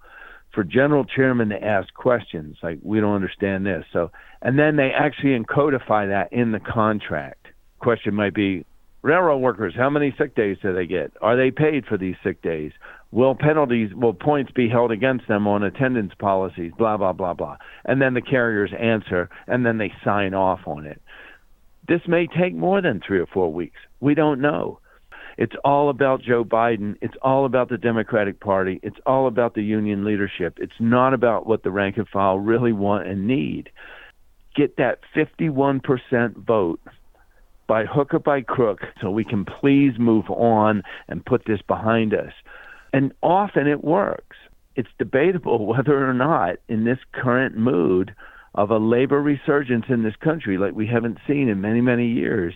for 0.53 0.63
general 0.63 1.05
chairman 1.05 1.49
to 1.49 1.63
ask 1.63 1.93
questions 1.93 2.57
like 2.61 2.79
we 2.81 2.99
don't 2.99 3.15
understand 3.15 3.65
this. 3.65 3.85
So 3.93 4.11
and 4.41 4.57
then 4.59 4.75
they 4.75 4.91
actually 4.91 5.39
encodify 5.39 6.09
that 6.09 6.33
in 6.33 6.51
the 6.51 6.59
contract. 6.59 7.47
Question 7.79 8.13
might 8.15 8.33
be 8.33 8.65
railroad 9.01 9.37
workers, 9.37 9.73
how 9.75 9.89
many 9.89 10.13
sick 10.17 10.35
days 10.35 10.57
do 10.61 10.73
they 10.73 10.85
get? 10.85 11.11
Are 11.21 11.35
they 11.35 11.51
paid 11.51 11.85
for 11.85 11.97
these 11.97 12.15
sick 12.23 12.41
days? 12.41 12.71
Will 13.11 13.35
penalties 13.35 13.93
will 13.93 14.13
points 14.13 14.51
be 14.51 14.69
held 14.69 14.91
against 14.91 15.27
them 15.27 15.47
on 15.47 15.63
attendance 15.63 16.13
policies 16.17 16.71
blah 16.77 16.97
blah 16.97 17.13
blah 17.13 17.33
blah. 17.33 17.57
And 17.85 18.01
then 18.01 18.13
the 18.13 18.21
carriers 18.21 18.71
answer 18.79 19.29
and 19.47 19.65
then 19.65 19.77
they 19.77 19.91
sign 20.03 20.33
off 20.33 20.61
on 20.65 20.85
it. 20.85 21.01
This 21.87 22.01
may 22.07 22.27
take 22.27 22.53
more 22.53 22.81
than 22.81 23.01
3 23.05 23.19
or 23.19 23.25
4 23.25 23.51
weeks. 23.51 23.77
We 23.99 24.13
don't 24.13 24.39
know. 24.39 24.79
It's 25.37 25.55
all 25.63 25.89
about 25.89 26.21
Joe 26.21 26.43
Biden. 26.43 26.95
It's 27.01 27.15
all 27.21 27.45
about 27.45 27.69
the 27.69 27.77
Democratic 27.77 28.39
Party. 28.39 28.79
It's 28.83 28.99
all 29.05 29.27
about 29.27 29.55
the 29.55 29.63
union 29.63 30.05
leadership. 30.05 30.57
It's 30.57 30.79
not 30.79 31.13
about 31.13 31.47
what 31.47 31.63
the 31.63 31.71
rank 31.71 31.97
and 31.97 32.07
file 32.07 32.37
really 32.37 32.71
want 32.71 33.07
and 33.07 33.27
need. 33.27 33.69
Get 34.55 34.77
that 34.77 34.99
51% 35.15 35.81
vote 36.45 36.79
by 37.67 37.85
hook 37.85 38.13
or 38.13 38.19
by 38.19 38.41
crook 38.41 38.79
so 39.01 39.09
we 39.09 39.23
can 39.23 39.45
please 39.45 39.93
move 39.97 40.29
on 40.29 40.83
and 41.07 41.25
put 41.25 41.45
this 41.45 41.61
behind 41.67 42.13
us 42.13 42.33
and 42.93 43.13
often 43.21 43.67
it 43.67 43.83
works. 43.83 44.37
It's 44.75 44.89
debatable 44.97 45.65
whether 45.67 46.07
or 46.07 46.13
not, 46.13 46.57
in 46.67 46.83
this 46.85 46.99
current 47.11 47.57
mood 47.57 48.13
of 48.53 48.69
a 48.69 48.77
labor 48.77 49.21
resurgence 49.21 49.85
in 49.87 50.03
this 50.03 50.15
country 50.17 50.57
like 50.57 50.73
we 50.73 50.85
haven't 50.87 51.17
seen 51.25 51.47
in 51.47 51.61
many, 51.61 51.79
many 51.79 52.07
years, 52.07 52.53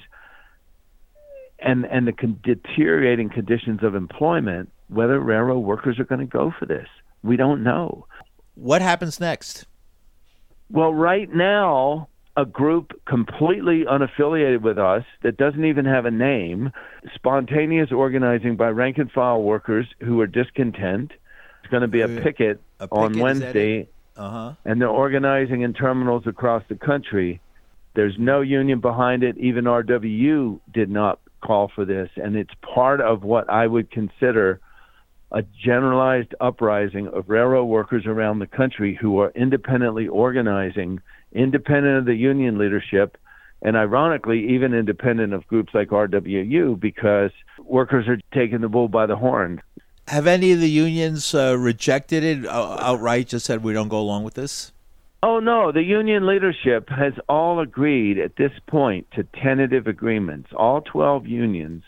and, 1.59 1.85
and 1.85 2.05
the 2.07 2.11
con- 2.11 2.39
deteriorating 2.43 3.29
conditions 3.29 3.81
of 3.81 3.95
employment, 3.95 4.69
whether 4.89 5.19
railroad 5.19 5.59
workers 5.59 5.97
are 5.99 6.03
going 6.03 6.19
to 6.19 6.27
go 6.27 6.53
for 6.57 6.65
this. 6.65 6.87
We 7.23 7.37
don't 7.37 7.63
know. 7.63 8.07
What 8.55 8.81
happens 8.81 9.19
next? 9.19 9.65
Well, 10.69 10.93
right 10.93 11.33
now, 11.33 12.09
a 12.37 12.45
group 12.45 12.99
completely 13.05 13.85
unaffiliated 13.85 14.61
with 14.61 14.77
us 14.77 15.03
that 15.23 15.37
doesn't 15.37 15.63
even 15.63 15.85
have 15.85 16.05
a 16.05 16.11
name, 16.11 16.71
spontaneous 17.13 17.91
organizing 17.91 18.57
by 18.57 18.67
rank 18.69 18.97
and 18.97 19.11
file 19.11 19.41
workers 19.41 19.87
who 20.01 20.19
are 20.19 20.27
discontent. 20.27 21.11
It's 21.61 21.71
going 21.71 21.81
to 21.81 21.87
be 21.87 22.01
a 22.01 22.07
picket, 22.07 22.59
a 22.79 22.87
picket 22.87 22.91
on 22.91 23.19
Wednesday, 23.19 23.87
uh-huh. 24.17 24.53
and 24.65 24.81
they're 24.81 24.89
organizing 24.89 25.61
in 25.61 25.73
terminals 25.73 26.27
across 26.27 26.63
the 26.67 26.75
country. 26.75 27.39
There's 27.95 28.15
no 28.19 28.41
union 28.41 28.81
behind 28.81 29.23
it. 29.23 29.37
Even 29.37 29.63
RWU 29.63 30.59
did 30.73 30.89
not 30.89 31.19
call 31.41 31.71
for 31.73 31.85
this, 31.85 32.09
and 32.17 32.35
it's 32.35 32.53
part 32.61 32.99
of 32.99 33.23
what 33.23 33.49
I 33.49 33.65
would 33.65 33.89
consider 33.89 34.59
a 35.31 35.43
generalized 35.63 36.35
uprising 36.39 37.07
of 37.07 37.29
railroad 37.29 37.65
workers 37.65 38.05
around 38.05 38.39
the 38.39 38.47
country 38.47 38.97
who 38.99 39.19
are 39.19 39.31
independently 39.35 40.07
organizing 40.07 41.01
independent 41.35 41.99
of 41.99 42.05
the 42.05 42.15
union 42.15 42.57
leadership, 42.57 43.17
and 43.61 43.75
ironically, 43.75 44.53
even 44.53 44.73
independent 44.73 45.33
of 45.33 45.45
groups 45.47 45.73
like 45.73 45.89
RWU, 45.89 46.79
because 46.79 47.31
workers 47.63 48.07
are 48.07 48.19
taking 48.33 48.61
the 48.61 48.69
bull 48.69 48.87
by 48.87 49.05
the 49.05 49.15
horn. 49.15 49.61
Have 50.07 50.27
any 50.27 50.51
of 50.51 50.59
the 50.59 50.69
unions 50.69 51.33
uh, 51.33 51.57
rejected 51.57 52.23
it 52.23 52.45
uh, 52.45 52.77
outright, 52.79 53.29
just 53.29 53.45
said 53.45 53.63
we 53.63 53.73
don't 53.73 53.87
go 53.87 53.99
along 53.99 54.23
with 54.23 54.35
this? 54.35 54.71
Oh, 55.23 55.39
no. 55.39 55.71
The 55.71 55.81
union 55.81 56.27
leadership 56.27 56.89
has 56.89 57.13
all 57.27 57.59
agreed 57.59 58.19
at 58.19 58.35
this 58.35 58.51
point 58.67 59.07
to 59.15 59.23
tentative 59.23 59.87
agreements. 59.87 60.49
All 60.55 60.81
12 60.81 61.25
unions 61.25 61.83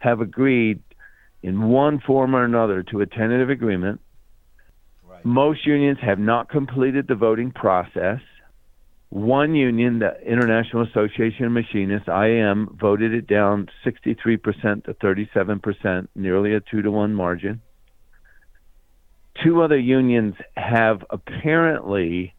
have 0.00 0.20
agreed 0.20 0.82
in 1.42 1.62
one 1.68 2.00
form 2.00 2.36
or 2.36 2.44
another 2.44 2.82
to 2.82 3.00
a 3.00 3.06
tentative 3.06 3.48
agreement. 3.48 4.02
Right. 5.08 5.24
Most 5.24 5.66
unions 5.66 5.98
have 6.02 6.18
not 6.18 6.50
completed 6.50 7.08
the 7.08 7.14
voting 7.14 7.50
process. 7.50 8.20
One 9.12 9.54
union, 9.54 9.98
the 9.98 10.18
International 10.26 10.84
Association 10.84 11.44
of 11.44 11.52
Machinists, 11.52 12.08
IAM, 12.08 12.78
voted 12.80 13.12
it 13.12 13.26
down 13.26 13.68
63% 13.84 14.84
to 14.84 14.94
37%, 14.94 16.08
nearly 16.14 16.54
a 16.54 16.60
two 16.60 16.80
to 16.80 16.90
one 16.90 17.12
margin. 17.12 17.60
Two 19.44 19.60
other 19.60 19.78
unions 19.78 20.36
have 20.56 21.04
apparently 21.10 22.34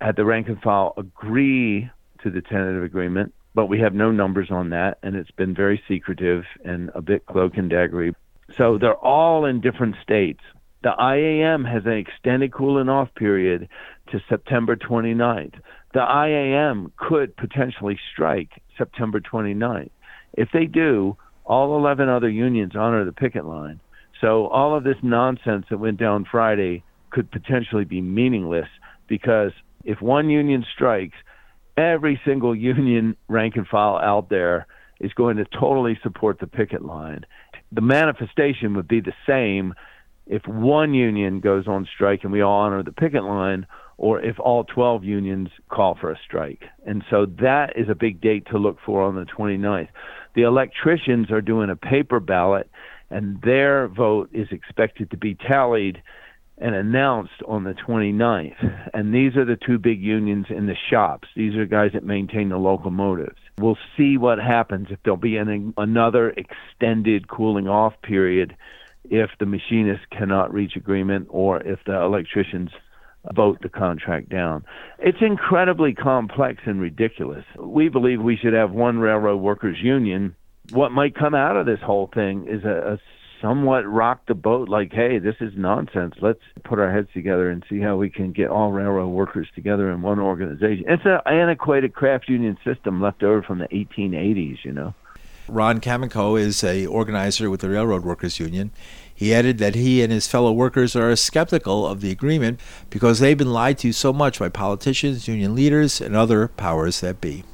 had 0.00 0.14
the 0.14 0.24
rank 0.24 0.46
and 0.46 0.62
file 0.62 0.94
agree 0.96 1.90
to 2.22 2.30
the 2.30 2.40
tentative 2.40 2.84
agreement, 2.84 3.34
but 3.56 3.66
we 3.66 3.80
have 3.80 3.92
no 3.92 4.12
numbers 4.12 4.52
on 4.52 4.70
that, 4.70 4.98
and 5.02 5.16
it's 5.16 5.32
been 5.32 5.56
very 5.56 5.82
secretive 5.88 6.44
and 6.64 6.92
a 6.94 7.02
bit 7.02 7.26
cloak 7.26 7.56
and 7.56 7.68
daggery. 7.68 8.14
So 8.56 8.78
they're 8.78 8.94
all 8.94 9.44
in 9.44 9.60
different 9.60 9.96
states. 10.04 10.40
The 10.84 10.92
IAM 10.92 11.64
has 11.64 11.84
an 11.84 11.94
extended 11.94 12.52
cooling 12.52 12.88
off 12.88 13.12
period 13.16 13.68
to 14.12 14.20
September 14.28 14.76
29th 14.76 15.60
the 15.92 16.00
IAM 16.00 16.92
could 16.96 17.36
potentially 17.36 17.98
strike 18.12 18.62
September 18.78 19.20
29th. 19.20 19.90
If 20.34 20.48
they 20.52 20.66
do, 20.66 21.16
all 21.44 21.76
11 21.76 22.08
other 22.08 22.28
unions 22.28 22.72
honor 22.76 23.04
the 23.04 23.12
picket 23.12 23.44
line. 23.44 23.80
So 24.20 24.46
all 24.46 24.76
of 24.76 24.84
this 24.84 24.96
nonsense 25.02 25.66
that 25.70 25.78
went 25.78 25.98
down 25.98 26.26
Friday 26.30 26.84
could 27.10 27.30
potentially 27.30 27.84
be 27.84 28.00
meaningless 28.00 28.68
because 29.08 29.52
if 29.84 30.00
one 30.00 30.30
union 30.30 30.64
strikes, 30.72 31.16
every 31.76 32.20
single 32.24 32.54
union 32.74 33.16
rank 33.28 33.56
and 33.56 33.66
file 33.66 33.96
out 33.96 34.28
there 34.28 34.66
is 35.00 35.12
going 35.14 35.38
to 35.38 35.44
totally 35.58 35.98
support 36.02 36.38
the 36.38 36.46
picket 36.46 36.84
line. 36.84 37.24
The 37.72 37.80
manifestation 37.80 38.74
would 38.74 38.88
be 38.88 39.00
the 39.00 39.14
same 39.26 39.74
if 40.26 40.46
one 40.46 40.94
union 40.94 41.40
goes 41.40 41.66
on 41.66 41.88
strike 41.92 42.22
and 42.22 42.32
we 42.32 42.42
all 42.42 42.60
honor 42.60 42.82
the 42.82 42.92
picket 42.92 43.24
line 43.24 43.66
or 44.00 44.18
if 44.18 44.40
all 44.40 44.64
12 44.64 45.04
unions 45.04 45.50
call 45.68 45.94
for 45.94 46.10
a 46.10 46.18
strike. 46.24 46.62
And 46.86 47.04
so 47.10 47.26
that 47.42 47.74
is 47.76 47.90
a 47.90 47.94
big 47.94 48.18
date 48.18 48.46
to 48.50 48.56
look 48.56 48.78
for 48.84 49.02
on 49.02 49.14
the 49.14 49.26
29th. 49.26 49.88
The 50.34 50.42
electricians 50.42 51.30
are 51.30 51.42
doing 51.42 51.68
a 51.68 51.76
paper 51.76 52.18
ballot, 52.18 52.70
and 53.10 53.42
their 53.42 53.88
vote 53.88 54.30
is 54.32 54.48
expected 54.52 55.10
to 55.10 55.18
be 55.18 55.34
tallied 55.34 56.02
and 56.56 56.74
announced 56.74 57.42
on 57.46 57.64
the 57.64 57.74
29th. 57.74 58.90
And 58.94 59.14
these 59.14 59.36
are 59.36 59.44
the 59.44 59.58
two 59.66 59.78
big 59.78 60.00
unions 60.00 60.46
in 60.48 60.66
the 60.66 60.76
shops. 60.88 61.28
These 61.36 61.54
are 61.56 61.66
guys 61.66 61.90
that 61.92 62.02
maintain 62.02 62.48
the 62.48 62.56
locomotives. 62.56 63.38
We'll 63.58 63.78
see 63.98 64.16
what 64.16 64.38
happens 64.38 64.86
if 64.88 64.98
there'll 65.02 65.18
be 65.18 65.36
an, 65.36 65.74
another 65.76 66.30
extended 66.30 67.28
cooling 67.28 67.68
off 67.68 68.00
period 68.02 68.56
if 69.04 69.28
the 69.38 69.46
machinists 69.46 70.06
cannot 70.10 70.54
reach 70.54 70.76
agreement 70.76 71.28
or 71.30 71.60
if 71.60 71.80
the 71.84 72.00
electricians 72.00 72.70
vote 73.34 73.58
the 73.62 73.68
contract 73.68 74.28
down. 74.28 74.64
It's 74.98 75.18
incredibly 75.20 75.94
complex 75.94 76.62
and 76.66 76.80
ridiculous. 76.80 77.44
We 77.58 77.88
believe 77.88 78.22
we 78.22 78.36
should 78.36 78.54
have 78.54 78.70
one 78.70 78.98
railroad 78.98 79.36
workers 79.36 79.78
union. 79.80 80.34
What 80.70 80.92
might 80.92 81.14
come 81.14 81.34
out 81.34 81.56
of 81.56 81.66
this 81.66 81.80
whole 81.80 82.10
thing 82.14 82.46
is 82.48 82.64
a, 82.64 82.94
a 82.94 82.98
somewhat 83.40 83.82
rock 83.86 84.26
the 84.26 84.34
boat 84.34 84.68
like, 84.68 84.92
hey, 84.92 85.18
this 85.18 85.36
is 85.40 85.52
nonsense. 85.56 86.14
Let's 86.20 86.40
put 86.64 86.78
our 86.78 86.92
heads 86.92 87.08
together 87.14 87.50
and 87.50 87.64
see 87.68 87.80
how 87.80 87.96
we 87.96 88.10
can 88.10 88.32
get 88.32 88.48
all 88.48 88.70
railroad 88.70 89.08
workers 89.08 89.48
together 89.54 89.90
in 89.90 90.02
one 90.02 90.18
organization. 90.18 90.84
It's 90.88 91.04
an 91.04 91.20
antiquated 91.26 91.94
craft 91.94 92.28
union 92.28 92.58
system 92.64 93.00
left 93.00 93.22
over 93.22 93.42
from 93.42 93.58
the 93.58 93.68
1880s, 93.68 94.58
you 94.64 94.72
know. 94.72 94.94
Ron 95.48 95.80
Kaminkow 95.80 96.40
is 96.40 96.62
a 96.62 96.86
organizer 96.86 97.50
with 97.50 97.60
the 97.60 97.68
Railroad 97.68 98.04
Workers 98.04 98.38
Union. 98.38 98.70
He 99.20 99.34
added 99.34 99.58
that 99.58 99.74
he 99.74 100.00
and 100.00 100.10
his 100.10 100.26
fellow 100.26 100.50
workers 100.50 100.96
are 100.96 101.14
skeptical 101.14 101.86
of 101.86 102.00
the 102.00 102.10
agreement 102.10 102.58
because 102.88 103.18
they've 103.18 103.36
been 103.36 103.52
lied 103.52 103.76
to 103.80 103.92
so 103.92 104.14
much 104.14 104.38
by 104.38 104.48
politicians, 104.48 105.28
union 105.28 105.54
leaders, 105.54 106.00
and 106.00 106.16
other 106.16 106.48
powers 106.48 107.00
that 107.00 107.20
be. 107.20 107.44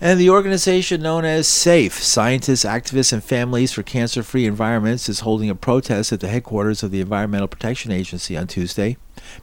And 0.00 0.18
the 0.18 0.30
organization 0.30 1.00
known 1.00 1.24
as 1.24 1.46
SAFE, 1.46 2.02
Scientists, 2.02 2.64
Activists, 2.64 3.12
and 3.12 3.22
Families 3.22 3.70
for 3.70 3.84
Cancer 3.84 4.24
Free 4.24 4.46
Environments, 4.46 5.08
is 5.08 5.20
holding 5.20 5.48
a 5.48 5.54
protest 5.54 6.12
at 6.12 6.18
the 6.18 6.26
headquarters 6.26 6.82
of 6.82 6.90
the 6.90 7.00
Environmental 7.00 7.46
Protection 7.46 7.92
Agency 7.92 8.36
on 8.36 8.48
Tuesday, 8.48 8.96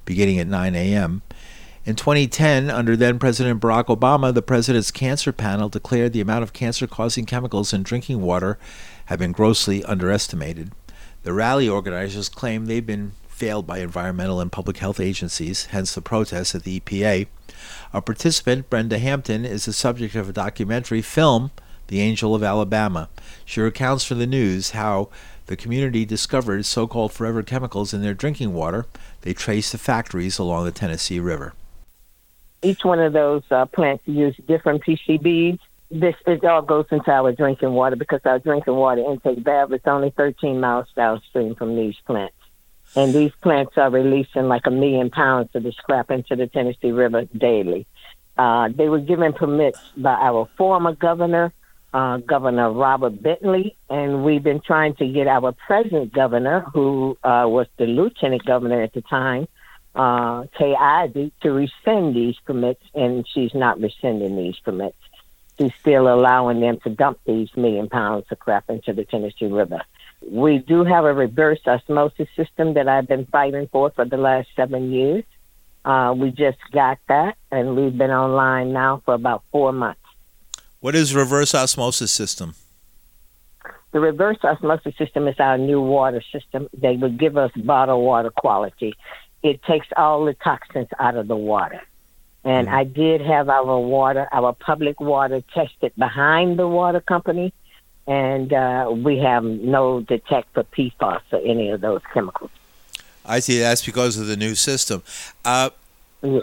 beginning 0.03 0.37
at 0.37 0.47
9 0.47 0.75
a.m. 0.75 1.21
In 1.85 1.95
2010, 1.95 2.69
under 2.69 2.97
then 2.97 3.19
President 3.19 3.61
Barack 3.61 3.85
Obama, 3.85 4.33
the 4.33 4.41
president's 4.41 4.91
cancer 4.91 5.31
panel 5.31 5.69
declared 5.69 6.11
the 6.11 6.19
amount 6.19 6.43
of 6.43 6.51
cancer 6.51 6.87
causing 6.87 7.25
chemicals 7.25 7.71
in 7.71 7.83
drinking 7.83 8.21
water 8.21 8.59
had 9.05 9.17
been 9.17 9.31
grossly 9.31 9.81
underestimated. 9.85 10.73
The 11.23 11.33
rally 11.33 11.69
organizers 11.69 12.29
claim 12.29 12.65
they've 12.65 12.85
been 12.85 13.11
failed 13.27 13.67
by 13.67 13.79
environmental 13.79 14.39
and 14.39 14.51
public 14.51 14.77
health 14.77 14.99
agencies, 14.99 15.65
hence 15.65 15.93
the 15.93 16.01
protests 16.01 16.55
at 16.55 16.63
the 16.63 16.79
EPA. 16.79 17.27
A 17.93 18.01
participant, 18.01 18.69
Brenda 18.69 18.97
Hampton, 18.97 19.45
is 19.45 19.65
the 19.65 19.73
subject 19.73 20.15
of 20.15 20.29
a 20.29 20.33
documentary 20.33 21.01
film, 21.01 21.51
The 21.87 22.01
Angel 22.01 22.33
of 22.33 22.43
Alabama. 22.43 23.07
She 23.45 23.61
recounts 23.61 24.03
for 24.03 24.15
the 24.15 24.25
news 24.25 24.71
how 24.71 25.09
the 25.45 25.55
community 25.55 26.05
discovered 26.05 26.65
so 26.65 26.87
called 26.87 27.11
forever 27.11 27.43
chemicals 27.43 27.93
in 27.93 28.01
their 28.01 28.13
drinking 28.15 28.53
water. 28.53 28.87
They 29.21 29.33
traced 29.33 29.73
the 29.73 29.77
factories 29.77 30.39
along 30.39 30.65
the 30.65 30.71
Tennessee 30.71 31.19
River. 31.19 31.53
Each 32.63 32.83
one 32.83 32.99
of 32.99 33.13
those 33.13 33.43
uh, 33.51 33.65
plants 33.65 34.03
use 34.07 34.35
different 34.47 34.83
PCBs. 34.83 35.59
This 35.91 36.15
it 36.25 36.43
all 36.45 36.61
goes 36.61 36.85
into 36.89 37.11
our 37.11 37.33
drinking 37.33 37.73
water 37.73 37.97
because 37.97 38.21
our 38.23 38.39
drinking 38.39 38.75
water 38.75 39.03
intake 39.05 39.39
valve 39.39 39.73
is 39.73 39.81
only 39.85 40.11
13 40.15 40.59
miles 40.59 40.87
downstream 40.95 41.53
from 41.55 41.75
these 41.75 41.95
plants. 42.05 42.35
And 42.95 43.13
these 43.13 43.31
plants 43.41 43.73
are 43.77 43.89
releasing 43.89 44.47
like 44.47 44.65
a 44.65 44.71
million 44.71 45.09
pounds 45.09 45.49
of 45.53 45.63
the 45.63 45.71
scrap 45.73 46.09
into 46.11 46.35
the 46.35 46.47
Tennessee 46.47 46.91
River 46.91 47.25
daily. 47.37 47.87
Uh, 48.37 48.69
they 48.73 48.89
were 48.89 48.99
given 48.99 49.33
permits 49.33 49.79
by 49.97 50.13
our 50.13 50.47
former 50.57 50.95
governor, 50.95 51.53
uh, 51.93 52.17
Governor 52.17 52.71
Robert 52.71 53.21
Bentley, 53.21 53.75
and 53.89 54.23
we've 54.23 54.43
been 54.43 54.61
trying 54.61 54.95
to 54.95 55.07
get 55.07 55.27
our 55.27 55.51
present 55.51 56.13
governor, 56.13 56.61
who 56.73 57.17
uh, 57.23 57.43
was 57.47 57.67
the 57.77 57.85
lieutenant 57.85 58.45
governor 58.45 58.81
at 58.81 58.93
the 58.93 59.01
time, 59.01 59.47
uh, 59.93 60.45
Kay 60.57 60.73
Ivey, 60.73 61.33
to 61.41 61.51
rescind 61.51 62.15
these 62.15 62.35
permits, 62.45 62.83
and 62.93 63.25
she's 63.33 63.53
not 63.53 63.79
rescinding 63.79 64.37
these 64.37 64.57
permits. 64.63 64.97
She's 65.61 65.73
still 65.79 66.11
allowing 66.11 66.59
them 66.59 66.79
to 66.83 66.89
dump 66.89 67.19
these 67.25 67.49
million 67.55 67.87
pounds 67.87 68.25
of 68.31 68.39
crap 68.39 68.67
into 68.69 68.93
the 68.93 69.05
Tennessee 69.05 69.45
River. 69.45 69.81
We 70.27 70.57
do 70.57 70.83
have 70.83 71.05
a 71.05 71.13
reverse 71.13 71.59
osmosis 71.67 72.27
system 72.35 72.73
that 72.73 72.87
I've 72.87 73.07
been 73.07 73.27
fighting 73.27 73.69
for 73.71 73.91
for 73.91 74.05
the 74.05 74.17
last 74.17 74.47
seven 74.55 74.91
years. 74.91 75.23
Uh, 75.85 76.15
we 76.17 76.31
just 76.31 76.57
got 76.71 76.97
that, 77.09 77.37
and 77.51 77.75
we've 77.75 77.95
been 77.95 78.09
online 78.09 78.73
now 78.73 79.03
for 79.05 79.13
about 79.13 79.43
four 79.51 79.71
months. 79.71 80.01
What 80.79 80.95
is 80.95 81.13
reverse 81.13 81.53
osmosis 81.53 82.11
system? 82.11 82.55
The 83.91 83.99
reverse 83.99 84.37
osmosis 84.43 84.97
system 84.97 85.27
is 85.27 85.35
our 85.37 85.59
new 85.59 85.79
water 85.79 86.23
system. 86.31 86.69
They 86.75 86.95
would 86.95 87.19
give 87.19 87.37
us 87.37 87.51
bottled 87.55 88.03
water 88.03 88.31
quality. 88.31 88.95
It 89.43 89.61
takes 89.63 89.87
all 89.95 90.25
the 90.25 90.33
toxins 90.33 90.87
out 90.97 91.17
of 91.17 91.27
the 91.27 91.35
water. 91.35 91.81
And 92.43 92.67
mm-hmm. 92.67 92.75
I 92.75 92.83
did 92.83 93.21
have 93.21 93.49
our 93.49 93.79
water, 93.79 94.27
our 94.31 94.53
public 94.53 94.99
water 94.99 95.43
tested 95.53 95.93
behind 95.97 96.57
the 96.57 96.67
water 96.67 97.01
company 97.01 97.53
and 98.07 98.51
uh, 98.51 98.91
we 98.93 99.19
have 99.19 99.43
no 99.43 100.01
detect 100.01 100.53
for 100.53 100.63
PFAS 100.63 101.21
or 101.31 101.39
any 101.45 101.69
of 101.69 101.81
those 101.81 102.01
chemicals. 102.13 102.51
I 103.25 103.39
see. 103.39 103.59
That's 103.59 103.85
because 103.85 104.17
of 104.17 104.27
the 104.27 104.35
new 104.35 104.55
system. 104.55 105.03
Uh, 105.45 105.69
yeah. 106.21 106.41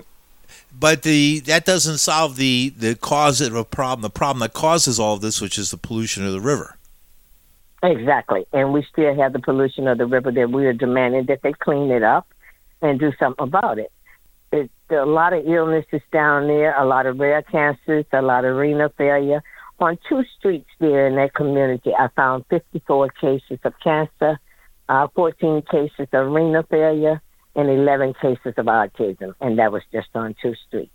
But 0.78 1.02
the 1.02 1.40
that 1.40 1.64
doesn't 1.64 1.98
solve 1.98 2.36
the 2.36 2.72
the 2.76 2.94
cause 2.94 3.40
of 3.40 3.54
a 3.54 3.64
problem. 3.64 4.02
The 4.02 4.10
problem 4.10 4.40
that 4.40 4.52
causes 4.52 5.00
all 5.00 5.14
of 5.14 5.20
this, 5.20 5.40
which 5.40 5.58
is 5.58 5.70
the 5.70 5.76
pollution 5.76 6.24
of 6.24 6.32
the 6.32 6.40
river. 6.40 6.76
Exactly, 7.82 8.46
and 8.52 8.72
we 8.72 8.82
still 8.84 9.14
have 9.14 9.32
the 9.32 9.38
pollution 9.38 9.88
of 9.88 9.98
the 9.98 10.06
river 10.06 10.30
that 10.32 10.50
we 10.50 10.66
are 10.66 10.72
demanding 10.72 11.26
that 11.26 11.42
they 11.42 11.52
clean 11.52 11.90
it 11.90 12.02
up 12.02 12.26
and 12.82 12.98
do 12.98 13.12
something 13.18 13.42
about 13.42 13.78
it. 13.78 13.90
It's 14.52 14.72
a 14.90 15.04
lot 15.04 15.32
of 15.32 15.46
illnesses 15.46 16.02
down 16.12 16.48
there, 16.48 16.78
a 16.78 16.84
lot 16.84 17.06
of 17.06 17.18
rare 17.18 17.42
cancers, 17.42 18.06
a 18.12 18.22
lot 18.22 18.44
of 18.44 18.56
renal 18.56 18.88
failure 18.96 19.42
on 19.80 19.98
two 20.08 20.24
streets 20.38 20.68
there 20.78 21.06
in 21.06 21.16
that 21.16 21.34
community, 21.34 21.92
I 21.96 22.08
found 22.08 22.44
54 22.50 23.10
cases 23.20 23.58
of 23.64 23.74
cancer, 23.82 24.38
uh, 24.88 25.08
14 25.14 25.62
cases 25.62 26.08
of 26.12 26.30
renal 26.32 26.64
failure, 26.64 27.20
and 27.54 27.68
11 27.68 28.14
cases 28.14 28.54
of 28.56 28.66
autism, 28.66 29.34
and 29.40 29.58
that 29.58 29.72
was 29.72 29.82
just 29.92 30.08
on 30.14 30.34
two 30.40 30.54
streets. 30.66 30.92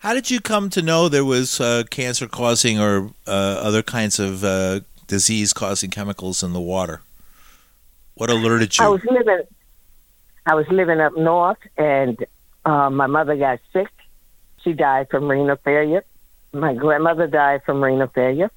How 0.00 0.14
did 0.14 0.30
you 0.30 0.40
come 0.40 0.70
to 0.70 0.82
know 0.82 1.08
there 1.08 1.24
was 1.24 1.60
uh, 1.60 1.84
cancer 1.90 2.26
causing 2.26 2.80
or 2.80 3.10
uh, 3.26 3.30
other 3.30 3.82
kinds 3.82 4.18
of 4.18 4.42
uh, 4.42 4.80
disease 5.06 5.52
causing 5.52 5.90
chemicals 5.90 6.42
in 6.42 6.52
the 6.52 6.60
water? 6.60 7.02
What 8.14 8.30
alerted 8.30 8.78
you? 8.78 8.84
I 8.84 8.88
was 8.88 9.04
living, 9.04 9.42
I 10.46 10.54
was 10.54 10.66
living 10.68 11.00
up 11.00 11.16
north, 11.16 11.58
and 11.76 12.24
uh, 12.64 12.90
my 12.90 13.06
mother 13.06 13.36
got 13.36 13.60
sick. 13.72 13.88
She 14.62 14.72
died 14.72 15.08
from 15.10 15.30
renal 15.30 15.56
failure 15.56 16.04
my 16.52 16.74
grandmother 16.74 17.26
died 17.26 17.62
from 17.64 17.82
renal 17.82 18.08
failure. 18.08 18.50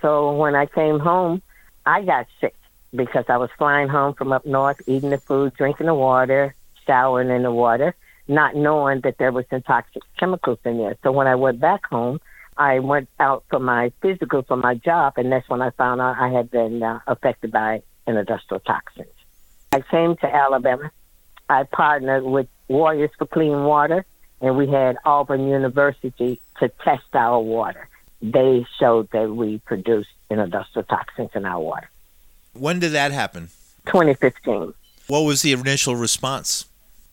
So 0.00 0.36
when 0.36 0.54
I 0.54 0.66
came 0.66 0.98
home, 0.98 1.42
I 1.86 2.02
got 2.02 2.26
sick 2.40 2.54
because 2.94 3.24
I 3.28 3.38
was 3.38 3.50
flying 3.58 3.88
home 3.88 4.14
from 4.14 4.32
up 4.32 4.46
north, 4.46 4.80
eating 4.86 5.10
the 5.10 5.18
food, 5.18 5.54
drinking 5.54 5.86
the 5.86 5.94
water, 5.94 6.54
showering 6.86 7.30
in 7.30 7.42
the 7.42 7.50
water, 7.50 7.94
not 8.28 8.54
knowing 8.54 9.00
that 9.00 9.18
there 9.18 9.32
was 9.32 9.44
some 9.50 9.62
toxic 9.62 10.02
chemicals 10.18 10.58
in 10.64 10.78
there. 10.78 10.96
So 11.02 11.10
when 11.12 11.26
I 11.26 11.34
went 11.34 11.60
back 11.60 11.86
home, 11.86 12.20
I 12.56 12.78
went 12.78 13.08
out 13.18 13.44
for 13.50 13.58
my 13.58 13.90
physical 14.00 14.42
for 14.42 14.56
my 14.56 14.76
job, 14.76 15.14
and 15.16 15.32
that's 15.32 15.48
when 15.48 15.60
I 15.60 15.70
found 15.70 16.00
out 16.00 16.16
I 16.18 16.28
had 16.28 16.50
been 16.50 16.82
uh, 16.82 17.00
affected 17.08 17.50
by 17.50 17.82
an 18.06 18.16
industrial 18.16 18.60
toxins. 18.60 19.08
I 19.72 19.80
came 19.80 20.14
to 20.18 20.32
Alabama. 20.32 20.92
I 21.48 21.64
partnered 21.64 22.22
with 22.22 22.46
Warriors 22.68 23.10
for 23.18 23.26
Clean 23.26 23.64
Water, 23.64 24.04
and 24.40 24.56
we 24.56 24.66
had 24.68 24.96
Auburn 25.04 25.48
University 25.48 26.40
to 26.58 26.68
test 26.82 27.04
our 27.14 27.40
water. 27.40 27.88
They 28.22 28.66
showed 28.78 29.10
that 29.10 29.30
we 29.30 29.58
produced 29.58 30.10
industrial 30.30 30.84
toxins 30.84 31.30
in 31.34 31.44
our 31.44 31.60
water. 31.60 31.88
When 32.54 32.78
did 32.78 32.92
that 32.92 33.12
happen? 33.12 33.48
2015. 33.86 34.72
What 35.06 35.20
was 35.20 35.42
the 35.42 35.52
initial 35.52 35.96
response? 35.96 36.66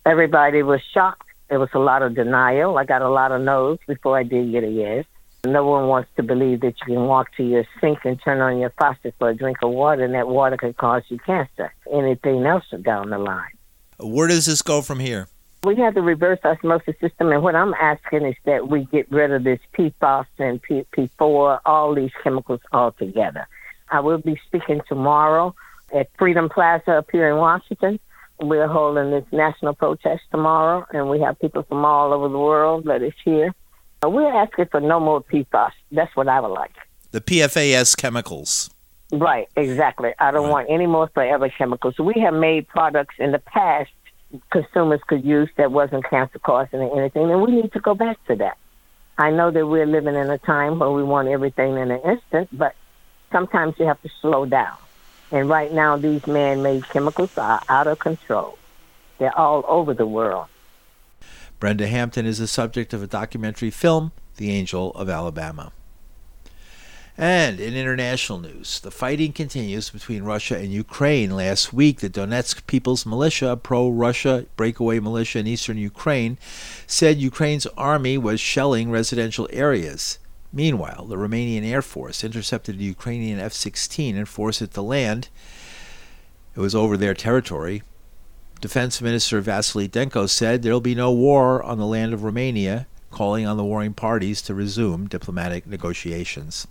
Everybody 0.06 0.64
was 0.64 0.82
shocked. 0.94 1.28
There 1.50 1.60
was 1.60 1.70
a 1.74 1.80
lot 1.80 2.02
of 2.02 2.16
denial. 2.16 2.78
I 2.78 2.86
got 2.86 3.02
a 3.02 3.10
lot 3.10 3.32
of 3.32 3.42
no's 3.42 3.80
before 3.86 4.18
I 4.18 4.24
did 4.24 4.52
get 4.52 4.64
a 4.64 4.70
yes. 4.70 5.06
No 5.44 5.66
one 5.66 5.88
wants 5.88 6.10
to 6.16 6.24
believe 6.24 6.62
that 6.62 6.76
you 6.80 6.96
can 6.96 7.08
walk 7.08 7.36
to 7.36 7.44
your 7.44 7.66
sink 7.80 8.00
and 8.06 8.22
turn 8.22 8.40
on 8.42 8.60
your 8.60 8.70
faucet 8.78 9.16
for 9.18 9.30
a 9.30 9.36
drink 9.36 9.58
of 9.64 9.72
water, 9.72 10.04
and 10.04 10.14
that 10.14 10.28
water 10.28 10.56
could 10.56 10.78
cause 10.78 11.04
you 11.10 11.18
cancer. 11.20 11.74
Anything 11.92 12.46
else 12.46 12.64
down 12.84 13.10
the 13.10 13.18
line. 13.18 13.52
Where 14.00 14.28
does 14.28 14.46
this 14.46 14.62
go 14.62 14.82
from 14.82 15.00
here? 15.00 15.28
We 15.64 15.76
have 15.76 15.94
the 15.94 16.02
reverse 16.02 16.40
osmosis 16.44 16.96
system, 17.00 17.32
and 17.32 17.44
what 17.44 17.54
I'm 17.54 17.76
asking 17.76 18.26
is 18.26 18.36
that 18.46 18.68
we 18.68 18.86
get 18.86 19.12
rid 19.12 19.32
of 19.32 19.44
this 19.44 19.60
PFAS 19.78 20.26
and 20.40 20.60
P- 20.60 20.88
P4, 20.92 21.60
all 21.68 21.94
these 21.94 22.10
chemicals 22.24 22.62
altogether. 22.74 23.48
I 23.92 24.00
will 24.00 24.18
be 24.18 24.42
speaking 24.48 24.82
tomorrow 24.88 25.54
at 25.94 26.10
Freedom 26.18 26.50
Plaza 26.50 26.94
up 26.94 27.10
here 27.12 27.30
in 27.30 27.38
Washington. 27.38 28.00
We're 28.40 28.68
holding 28.68 29.12
this 29.12 29.26
national 29.32 29.76
protest 29.76 30.24
tomorrow, 30.32 30.84
and 30.94 31.12
we 31.12 31.20
have 31.20 31.38
people 31.38 31.62
from 31.62 31.86
all 31.86 32.12
over 32.12 32.28
the 32.28 32.40
world 32.40 32.86
that 32.86 33.04
is 33.04 33.14
here. 33.24 33.54
We're 34.02 34.34
asking 34.34 34.66
for 34.72 34.82
no 34.82 35.00
more 35.00 35.22
PFAS. 35.22 35.74
That's 35.92 36.16
what 36.16 36.28
I 36.28 36.40
would 36.40 36.48
like. 36.48 36.74
The 37.12 37.22
PFAS 37.22 37.96
chemicals. 37.96 38.72
Right, 39.12 39.48
exactly. 39.56 40.14
I 40.18 40.32
don't 40.32 40.46
right. 40.46 40.52
want 40.52 40.72
any 40.72 40.88
more 40.88 41.08
forever 41.14 41.50
chemicals. 41.50 42.00
We 42.00 42.20
have 42.22 42.34
made 42.34 42.68
products 42.68 43.14
in 43.20 43.32
the 43.32 43.40
past 43.40 43.92
consumers 44.52 45.02
could 45.08 45.24
use 45.26 45.50
that 45.58 45.72
wasn't 45.72 46.10
cancer 46.10 46.40
causing 46.40 46.80
or 46.80 47.00
anything, 47.00 47.30
and 47.32 47.42
we 47.42 47.52
need 47.52 47.72
to 47.74 47.80
go 47.80 47.94
back 47.94 48.24
to 48.28 48.36
that. 48.38 48.58
I 49.18 49.30
know 49.30 49.52
that 49.52 49.68
we're 49.68 49.86
living 49.86 50.16
in 50.16 50.30
a 50.30 50.38
time 50.38 50.80
where 50.80 50.92
we 50.92 51.04
want 51.04 51.28
everything 51.28 51.78
in 51.78 51.92
an 51.92 52.02
instant, 52.02 52.50
but 52.52 52.76
sometimes 53.32 53.76
you 53.78 53.86
have 53.86 54.02
to 54.02 54.10
slow 54.22 54.46
down. 54.46 54.78
And 55.32 55.48
right 55.48 55.72
now, 55.72 55.98
these 55.98 56.26
man 56.28 56.62
made 56.62 56.88
chemicals 56.90 57.38
are 57.38 57.62
out 57.70 57.88
of 57.88 58.00
control. 58.00 58.58
They're 59.18 59.38
all 59.38 59.64
over 59.68 59.94
the 59.94 60.06
world. 60.06 60.48
Brenda 61.60 61.88
Hampton 61.88 62.26
is 62.26 62.40
the 62.40 62.48
subject 62.48 62.94
of 62.94 63.04
a 63.04 63.08
documentary 63.08 63.70
film, 63.70 64.12
The 64.38 64.52
Angel 64.52 64.92
of 64.94 65.10
Alabama. 65.10 65.72
And 67.18 67.60
in 67.60 67.76
international 67.76 68.40
news, 68.40 68.80
the 68.80 68.90
fighting 68.90 69.34
continues 69.34 69.90
between 69.90 70.24
Russia 70.24 70.58
and 70.58 70.72
Ukraine. 70.72 71.32
Last 71.32 71.74
week, 71.74 72.00
the 72.00 72.10
Donetsk 72.10 72.66
People's 72.68 73.06
Militia, 73.06 73.52
a 73.52 73.58
pro 73.58 73.90
Russia 73.90 74.46
breakaway 74.56 75.00
militia 75.00 75.40
in 75.40 75.48
eastern 75.48 75.78
Ukraine, 75.78 76.38
said 76.88 77.18
Ukraine's 77.18 77.68
army 77.78 78.18
was 78.18 78.40
shelling 78.40 78.90
residential 78.90 79.50
areas. 79.52 80.20
Meanwhile, 80.54 81.06
the 81.06 81.18
Romanian 81.18 81.66
Air 81.66 81.82
Force 81.82 82.24
intercepted 82.24 82.80
a 82.80 82.84
Ukrainian 82.84 83.40
F 83.40 83.54
16 83.54 84.18
and 84.18 84.28
forced 84.28 84.62
it 84.62 84.74
to 84.74 84.82
land. 84.82 85.30
It 86.56 86.60
was 86.60 86.76
over 86.76 86.98
their 86.98 87.14
territory. 87.14 87.84
Defense 88.62 89.02
Minister 89.02 89.42
Vasile 89.42 89.88
Dîncu 89.88 90.30
said 90.30 90.62
there 90.62 90.74
will 90.74 90.82
be 90.82 90.96
no 90.96 91.12
war 91.12 91.64
on 91.64 91.78
the 91.78 91.86
land 91.86 92.14
of 92.14 92.24
Romania, 92.24 92.88
calling 93.10 93.46
on 93.46 93.58
the 93.58 93.64
warring 93.64 93.94
parties 93.94 94.42
to 94.44 94.54
resume 94.54 95.08
diplomatic 95.08 95.66
negotiations. 95.68 96.68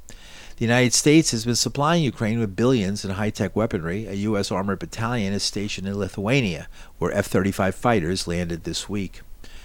The 0.60 0.66
United 0.66 0.92
States 0.92 1.30
has 1.30 1.46
been 1.46 1.54
supplying 1.54 2.04
Ukraine 2.04 2.38
with 2.38 2.54
billions 2.54 3.02
in 3.02 3.12
high 3.12 3.30
tech 3.30 3.56
weaponry. 3.56 4.06
A 4.06 4.12
U.S. 4.28 4.50
armored 4.50 4.80
battalion 4.80 5.32
is 5.32 5.42
stationed 5.42 5.88
in 5.88 5.96
Lithuania, 5.96 6.68
where 6.98 7.10
F 7.12 7.28
35 7.28 7.74
fighters 7.74 8.28
landed 8.28 8.64
this 8.64 8.86
week. 8.86 9.22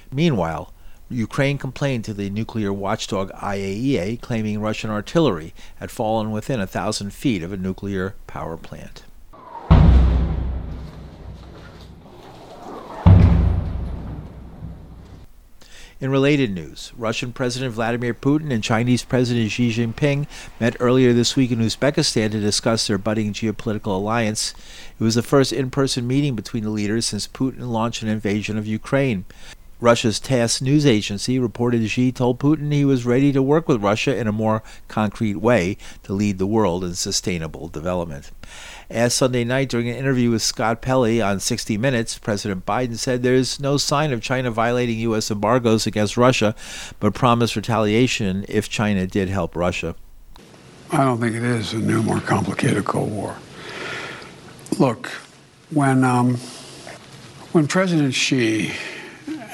Meanwhile, 0.09 0.73
Ukraine 1.09 1.57
complained 1.57 2.05
to 2.05 2.13
the 2.13 2.29
nuclear 2.29 2.71
watchdog 2.71 3.29
IAEA, 3.33 4.21
claiming 4.21 4.61
Russian 4.61 4.89
artillery 4.89 5.53
had 5.81 5.91
fallen 5.91 6.31
within 6.31 6.61
a 6.61 6.65
thousand 6.65 7.13
feet 7.13 7.43
of 7.43 7.51
a 7.51 7.57
nuclear 7.57 8.15
power 8.25 8.55
plant. 8.55 9.03
In 16.01 16.11
related 16.11 16.53
news, 16.53 16.91
Russian 16.97 17.31
President 17.31 17.73
Vladimir 17.73 18.13
Putin 18.13 18.51
and 18.51 18.61
Chinese 18.61 19.05
President 19.05 19.49
Xi 19.49 19.71
Jinping 19.71 20.27
met 20.59 20.75
earlier 20.81 21.13
this 21.13 21.37
week 21.37 21.51
in 21.51 21.59
Uzbekistan 21.59 22.31
to 22.31 22.41
discuss 22.41 22.85
their 22.85 22.97
budding 22.97 23.31
geopolitical 23.31 23.95
alliance. 23.95 24.53
It 24.99 25.03
was 25.05 25.15
the 25.15 25.23
first 25.23 25.53
in 25.53 25.71
person 25.71 26.05
meeting 26.05 26.35
between 26.35 26.65
the 26.65 26.69
leaders 26.69 27.05
since 27.05 27.29
Putin 27.29 27.69
launched 27.69 28.03
an 28.03 28.09
invasion 28.09 28.57
of 28.57 28.67
Ukraine. 28.67 29.23
Russia's 29.79 30.19
TASS 30.19 30.61
news 30.61 30.85
agency 30.85 31.39
reported 31.39 31.87
Xi 31.89 32.11
told 32.11 32.39
Putin 32.39 32.73
he 32.73 32.83
was 32.83 33.05
ready 33.05 33.31
to 33.31 33.41
work 33.41 33.69
with 33.69 33.83
Russia 33.83 34.17
in 34.17 34.27
a 34.27 34.33
more 34.33 34.63
concrete 34.89 35.35
way 35.35 35.77
to 36.03 36.11
lead 36.11 36.39
the 36.39 36.47
world 36.47 36.83
in 36.83 36.95
sustainable 36.95 37.69
development. 37.69 38.31
As 38.89 39.15
Sunday 39.15 39.43
night 39.43 39.69
during 39.69 39.89
an 39.89 39.95
interview 39.95 40.29
with 40.29 40.43
Scott 40.43 40.81
Pelley 40.81 41.21
on 41.21 41.39
60 41.39 41.77
Minutes, 41.77 42.19
President 42.19 42.65
Biden 42.65 42.97
said 42.97 43.23
there's 43.23 43.59
no 43.59 43.77
sign 43.77 44.13
of 44.13 44.21
China 44.21 44.51
violating 44.51 44.99
U.S. 44.99 45.31
embargoes 45.31 45.87
against 45.87 46.17
Russia, 46.17 46.53
but 46.99 47.15
promised 47.15 47.55
retaliation 47.55 48.45
if 48.47 48.69
China 48.69 49.07
did 49.07 49.27
help 49.29 49.55
Russia. 49.55 49.95
I 50.91 50.97
don't 50.97 51.19
think 51.19 51.35
it 51.35 51.43
is 51.43 51.73
a 51.73 51.79
new, 51.79 52.03
more 52.03 52.19
complicated 52.19 52.85
Cold 52.85 53.11
War. 53.11 53.35
Look, 54.77 55.07
when 55.71 56.03
um, 56.03 56.35
when 57.53 57.67
President 57.67 58.13
Xi 58.13 58.71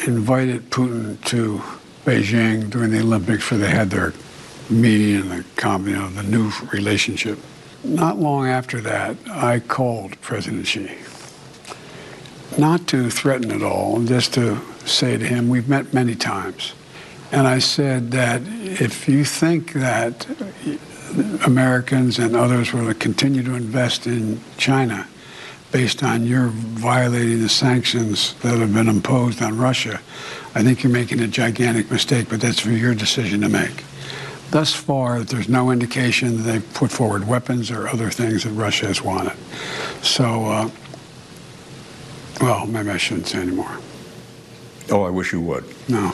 invited 0.05 0.69
Putin 0.71 1.23
to 1.25 1.61
Beijing 2.05 2.69
during 2.69 2.91
the 2.91 2.99
Olympics, 2.99 3.49
where 3.49 3.59
they 3.59 3.69
had 3.69 3.91
their 3.91 4.13
meeting 4.69 5.31
and 5.31 5.31
the, 5.31 5.89
you 5.89 5.95
know, 5.95 6.09
the 6.09 6.23
new 6.23 6.51
relationship. 6.73 7.37
Not 7.83 8.19
long 8.19 8.47
after 8.47 8.79
that, 8.81 9.17
I 9.29 9.59
called 9.59 10.19
President 10.21 10.67
Xi, 10.67 10.91
not 12.57 12.87
to 12.87 13.09
threaten 13.09 13.51
at 13.51 13.63
all, 13.63 14.01
just 14.03 14.33
to 14.35 14.59
say 14.85 15.17
to 15.17 15.25
him, 15.25 15.49
we've 15.49 15.67
met 15.67 15.93
many 15.93 16.15
times. 16.15 16.73
And 17.31 17.47
I 17.47 17.59
said 17.59 18.11
that 18.11 18.41
if 18.45 19.07
you 19.07 19.23
think 19.23 19.73
that 19.73 20.27
Americans 21.45 22.19
and 22.19 22.35
others 22.35 22.73
will 22.73 22.93
continue 22.93 23.41
to 23.43 23.55
invest 23.55 24.05
in 24.05 24.41
China, 24.57 25.07
based 25.71 26.03
on 26.03 26.25
your 26.25 26.47
violating 26.49 27.41
the 27.41 27.49
sanctions 27.49 28.33
that 28.41 28.57
have 28.59 28.73
been 28.73 28.89
imposed 28.89 29.41
on 29.41 29.57
Russia, 29.57 30.01
I 30.53 30.63
think 30.63 30.83
you're 30.83 30.91
making 30.91 31.21
a 31.21 31.27
gigantic 31.27 31.89
mistake, 31.89 32.27
but 32.29 32.41
that's 32.41 32.59
for 32.59 32.71
your 32.71 32.93
decision 32.93 33.41
to 33.41 33.49
make. 33.49 33.85
Thus 34.51 34.73
far, 34.73 35.21
there's 35.23 35.49
no 35.49 35.71
indication 35.71 36.37
that 36.37 36.43
they've 36.43 36.73
put 36.73 36.91
forward 36.91 37.27
weapons 37.27 37.71
or 37.71 37.87
other 37.87 38.09
things 38.09 38.43
that 38.43 38.51
Russia 38.51 38.87
has 38.87 39.01
wanted. 39.01 39.37
So, 40.03 40.45
uh, 40.45 40.69
well, 42.41 42.67
maybe 42.67 42.89
I 42.89 42.97
shouldn't 42.97 43.27
say 43.27 43.39
anymore. 43.39 43.79
Oh, 44.89 45.03
I 45.03 45.09
wish 45.09 45.31
you 45.31 45.41
would. 45.41 45.63
No. 45.87 46.11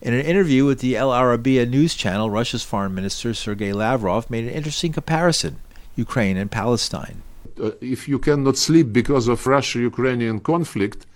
In 0.00 0.14
an 0.14 0.24
interview 0.24 0.64
with 0.64 0.80
the 0.80 0.96
Al 0.96 1.10
Arabiya 1.10 1.68
news 1.68 1.94
channel, 1.94 2.30
Russia's 2.30 2.64
foreign 2.64 2.94
minister 2.94 3.34
Sergei 3.34 3.72
Lavrov 3.72 4.30
made 4.30 4.44
an 4.44 4.50
interesting 4.50 4.92
comparison 4.92 5.60
Ukraine 5.96 6.38
and 6.38 6.50
Palestine 6.50 7.22
uh, 7.60 7.72
if 7.80 8.08
you 8.08 8.18
cannot 8.18 8.56
sleep 8.56 8.92
because 8.92 9.28
of 9.28 9.46
Russia-Ukrainian 9.46 10.40
conflict, 10.40 11.06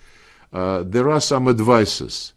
uh, 0.53 0.83
there 0.83 1.09
are 1.09 1.21
some 1.21 1.47
advices 1.47 2.33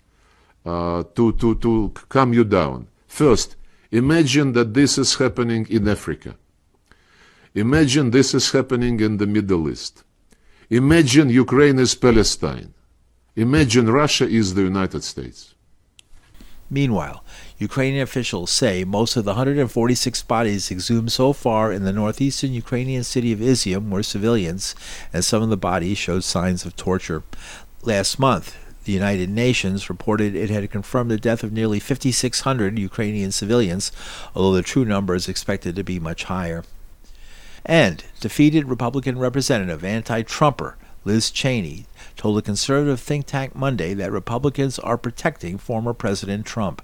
uh, 0.64 1.02
to, 1.14 1.32
to, 1.34 1.54
to 1.56 1.92
calm 2.08 2.32
you 2.32 2.44
down. 2.44 2.87
First, 3.18 3.56
imagine 3.90 4.52
that 4.52 4.74
this 4.74 4.96
is 4.96 5.16
happening 5.16 5.66
in 5.68 5.88
Africa. 5.88 6.36
Imagine 7.52 8.12
this 8.12 8.32
is 8.32 8.52
happening 8.52 9.00
in 9.00 9.16
the 9.16 9.26
Middle 9.26 9.68
East. 9.68 10.04
Imagine 10.70 11.28
Ukraine 11.28 11.80
is 11.80 11.96
Palestine. 11.96 12.74
Imagine 13.34 13.90
Russia 13.90 14.26
is 14.28 14.54
the 14.54 14.62
United 14.62 15.02
States. 15.02 15.56
Meanwhile, 16.70 17.24
Ukrainian 17.58 18.04
officials 18.04 18.52
say 18.52 18.84
most 18.84 19.16
of 19.16 19.24
the 19.24 19.32
146 19.32 20.22
bodies 20.22 20.70
exhumed 20.70 21.10
so 21.10 21.32
far 21.32 21.72
in 21.72 21.82
the 21.82 21.92
northeastern 21.92 22.52
Ukrainian 22.52 23.02
city 23.02 23.32
of 23.32 23.40
Izium 23.40 23.90
were 23.90 24.04
civilians, 24.04 24.76
and 25.12 25.24
some 25.24 25.42
of 25.42 25.50
the 25.50 25.64
bodies 25.70 25.98
showed 25.98 26.22
signs 26.22 26.64
of 26.64 26.76
torture. 26.76 27.24
Last 27.82 28.20
month, 28.20 28.54
the 28.88 28.94
United 28.94 29.28
Nations 29.28 29.90
reported 29.90 30.34
it 30.34 30.48
had 30.48 30.70
confirmed 30.70 31.10
the 31.10 31.18
death 31.18 31.44
of 31.44 31.52
nearly 31.52 31.78
5,600 31.78 32.78
Ukrainian 32.78 33.30
civilians, 33.30 33.92
although 34.34 34.56
the 34.56 34.62
true 34.62 34.86
number 34.86 35.14
is 35.14 35.28
expected 35.28 35.76
to 35.76 35.84
be 35.84 36.00
much 36.00 36.24
higher. 36.24 36.64
And 37.66 38.02
defeated 38.18 38.64
Republican 38.64 39.18
Representative 39.18 39.84
anti 39.84 40.22
Trumper 40.22 40.78
Liz 41.04 41.30
Cheney 41.30 41.84
told 42.16 42.38
a 42.38 42.42
conservative 42.42 42.98
think 42.98 43.26
tank 43.26 43.54
Monday 43.54 43.92
that 43.92 44.10
Republicans 44.10 44.78
are 44.78 44.96
protecting 44.96 45.58
former 45.58 45.92
President 45.92 46.46
Trump. 46.46 46.80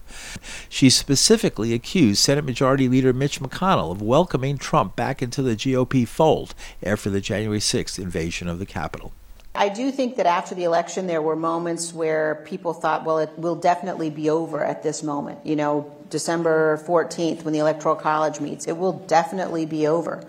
She 0.68 0.90
specifically 0.90 1.72
accused 1.72 2.20
Senate 2.20 2.44
Majority 2.44 2.86
Leader 2.86 3.14
Mitch 3.14 3.40
McConnell 3.40 3.90
of 3.90 4.02
welcoming 4.02 4.58
Trump 4.58 4.94
back 4.94 5.22
into 5.22 5.40
the 5.40 5.56
GOP 5.56 6.06
fold 6.06 6.54
after 6.82 7.08
the 7.08 7.22
January 7.22 7.60
6th 7.60 7.98
invasion 7.98 8.46
of 8.46 8.58
the 8.58 8.66
Capitol. 8.66 9.14
I 9.54 9.68
do 9.68 9.92
think 9.92 10.16
that 10.16 10.26
after 10.26 10.54
the 10.54 10.64
election, 10.64 11.06
there 11.06 11.22
were 11.22 11.36
moments 11.36 11.94
where 11.94 12.42
people 12.44 12.72
thought, 12.72 13.04
well, 13.04 13.18
it 13.18 13.30
will 13.38 13.54
definitely 13.54 14.10
be 14.10 14.28
over 14.28 14.64
at 14.64 14.82
this 14.82 15.02
moment. 15.02 15.46
You 15.46 15.54
know, 15.54 15.94
December 16.10 16.78
14th, 16.78 17.44
when 17.44 17.52
the 17.52 17.60
Electoral 17.60 17.94
College 17.94 18.40
meets, 18.40 18.66
it 18.66 18.76
will 18.76 18.94
definitely 18.94 19.64
be 19.64 19.86
over. 19.86 20.24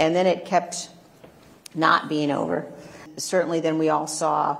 And 0.00 0.16
then 0.16 0.26
it 0.26 0.46
kept 0.46 0.88
not 1.74 2.08
being 2.08 2.30
over 2.30 2.66
certainly 3.16 3.60
then 3.60 3.78
we 3.78 3.88
all 3.88 4.06
saw 4.06 4.58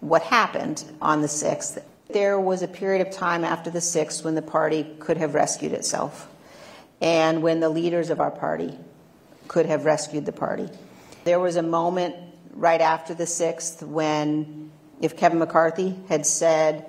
what 0.00 0.22
happened 0.22 0.84
on 1.00 1.22
the 1.22 1.26
6th. 1.26 1.82
There 2.10 2.38
was 2.38 2.62
a 2.62 2.68
period 2.68 3.06
of 3.06 3.12
time 3.12 3.44
after 3.44 3.70
the 3.70 3.80
6th 3.80 4.24
when 4.24 4.34
the 4.34 4.42
party 4.42 4.86
could 4.98 5.16
have 5.16 5.34
rescued 5.34 5.72
itself 5.72 6.28
and 7.00 7.42
when 7.42 7.60
the 7.60 7.68
leaders 7.68 8.10
of 8.10 8.20
our 8.20 8.30
party 8.30 8.76
could 9.48 9.66
have 9.66 9.84
rescued 9.84 10.26
the 10.26 10.32
party. 10.32 10.68
There 11.24 11.40
was 11.40 11.56
a 11.56 11.62
moment 11.62 12.14
right 12.56 12.80
after 12.80 13.14
the 13.14 13.24
6th 13.24 13.86
when, 13.86 14.72
if 15.00 15.16
Kevin 15.16 15.38
McCarthy 15.38 15.94
had 16.08 16.26
said, 16.26 16.86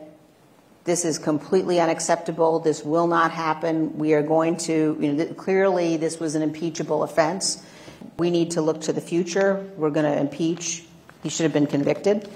this 0.86 1.03
is 1.03 1.19
completely 1.19 1.80
unacceptable, 1.80 2.60
this 2.60 2.84
will 2.84 3.08
not 3.08 3.32
happen, 3.32 3.97
we 3.97 4.13
are 4.13 4.23
going 4.23 4.56
to, 4.58 4.97
you 4.99 5.13
know, 5.13 5.25
clearly 5.34 5.97
this 5.97 6.19
was 6.19 6.36
an 6.36 6.41
impeachable 6.41 7.03
offense. 7.03 7.62
We 8.17 8.32
need 8.32 8.51
to 8.51 8.62
look 8.62 8.82
to 8.82 8.93
the 8.93 9.01
future. 9.01 9.69
We're 9.75 9.89
going 9.89 10.06
to 10.06 10.17
impeach 10.17 10.84
he 11.23 11.30
should 11.30 11.43
have 11.43 11.53
been 11.53 11.67
convicted. 11.67 12.30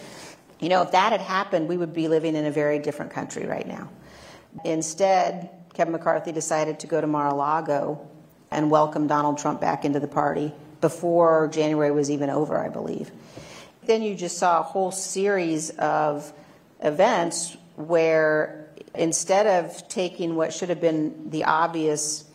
You 0.59 0.69
know, 0.69 0.81
if 0.81 0.91
that 0.91 1.11
had 1.11 1.21
happened, 1.21 1.69
we 1.69 1.77
would 1.77 1.93
be 1.93 2.07
living 2.07 2.35
in 2.35 2.45
a 2.45 2.51
very 2.51 2.79
different 2.79 3.11
country 3.11 3.45
right 3.45 3.65
now. 3.65 3.89
Instead, 4.65 5.49
Kevin 5.73 5.93
McCarthy 5.93 6.31
decided 6.31 6.81
to 6.81 6.87
go 6.87 6.99
to 6.99 7.07
Mar 7.07 7.27
a 7.27 7.33
Lago 7.33 8.05
and 8.51 8.69
welcome 8.69 9.07
Donald 9.07 9.37
Trump 9.37 9.61
back 9.61 9.85
into 9.85 9.99
the 9.99 10.07
party 10.07 10.51
before 10.81 11.47
January 11.51 11.91
was 11.91 12.11
even 12.11 12.29
over, 12.29 12.57
I 12.57 12.69
believe. 12.69 13.11
Then 13.85 14.01
you 14.01 14.15
just 14.15 14.37
saw 14.37 14.59
a 14.59 14.63
whole 14.63 14.91
series 14.91 15.69
of 15.71 16.31
events 16.81 17.55
where 17.75 18.67
instead 18.93 19.47
of 19.47 19.87
taking 19.87 20.35
what 20.35 20.53
should 20.53 20.69
have 20.69 20.81
been 20.81 21.29
the 21.29 21.45
obvious 21.45 22.25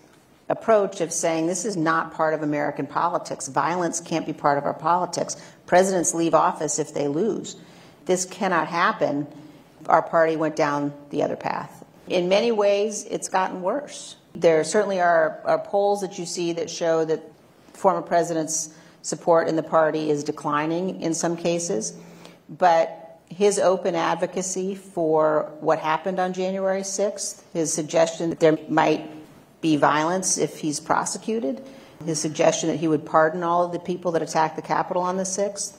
approach 0.49 1.01
of 1.01 1.13
saying 1.13 1.47
this 1.47 1.65
is 1.65 1.77
not 1.77 2.15
part 2.15 2.35
of 2.35 2.43
American 2.43 2.87
politics, 2.87 3.49
violence 3.49 4.01
can't 4.01 4.27
be 4.27 4.33
part 4.33 4.59
of 4.59 4.65
our 4.65 4.75
politics, 4.75 5.37
presidents 5.67 6.15
leave 6.15 6.35
office 6.35 6.79
if 6.79 6.95
they 6.95 7.09
lose, 7.09 7.57
this 8.07 8.25
cannot 8.25 8.69
happen, 8.69 9.27
our 9.89 10.03
party 10.03 10.37
went 10.37 10.57
down 10.57 10.93
the 11.11 11.23
other 11.23 11.37
path. 11.37 11.85
In 12.09 12.29
many 12.29 12.53
ways, 12.53 13.05
it's 13.11 13.29
gotten 13.29 13.63
worse. 13.63 14.17
There 14.35 14.63
certainly 14.63 15.01
are, 15.01 15.41
are 15.45 15.59
polls 15.59 16.03
that 16.03 16.19
you 16.19 16.27
see 16.27 16.53
that 16.55 16.71
show 16.71 17.05
that 17.05 17.23
former 17.77 18.03
president's 18.03 18.75
support 19.03 19.49
in 19.49 19.57
the 19.57 19.63
party 19.63 20.11
is 20.11 20.25
declining 20.25 21.01
in 21.01 21.15
some 21.15 21.37
cases, 21.37 21.97
but 22.49 23.21
his 23.29 23.59
open 23.59 23.95
advocacy 23.95 24.75
for 24.75 25.53
what 25.61 25.79
happened 25.79 26.19
on 26.19 26.33
January 26.33 26.83
6th, 26.83 27.43
his 27.53 27.73
suggestion 27.73 28.31
that 28.31 28.41
there 28.41 28.59
might 28.69 29.11
be 29.61 29.77
violence 29.77 30.39
if 30.39 30.59
he's 30.59 30.81
prosecuted, 30.81 31.63
his 32.05 32.21
suggestion 32.21 32.69
that 32.69 32.77
he 32.77 32.89
would 32.89 33.05
pardon 33.05 33.43
all 33.43 33.65
of 33.65 33.73
the 33.73 33.79
people 33.79 34.13
that 34.13 34.23
attacked 34.23 34.57
the 34.57 34.63
Capitol 34.63 35.03
on 35.03 35.17
the 35.17 35.25
6th, 35.25 35.77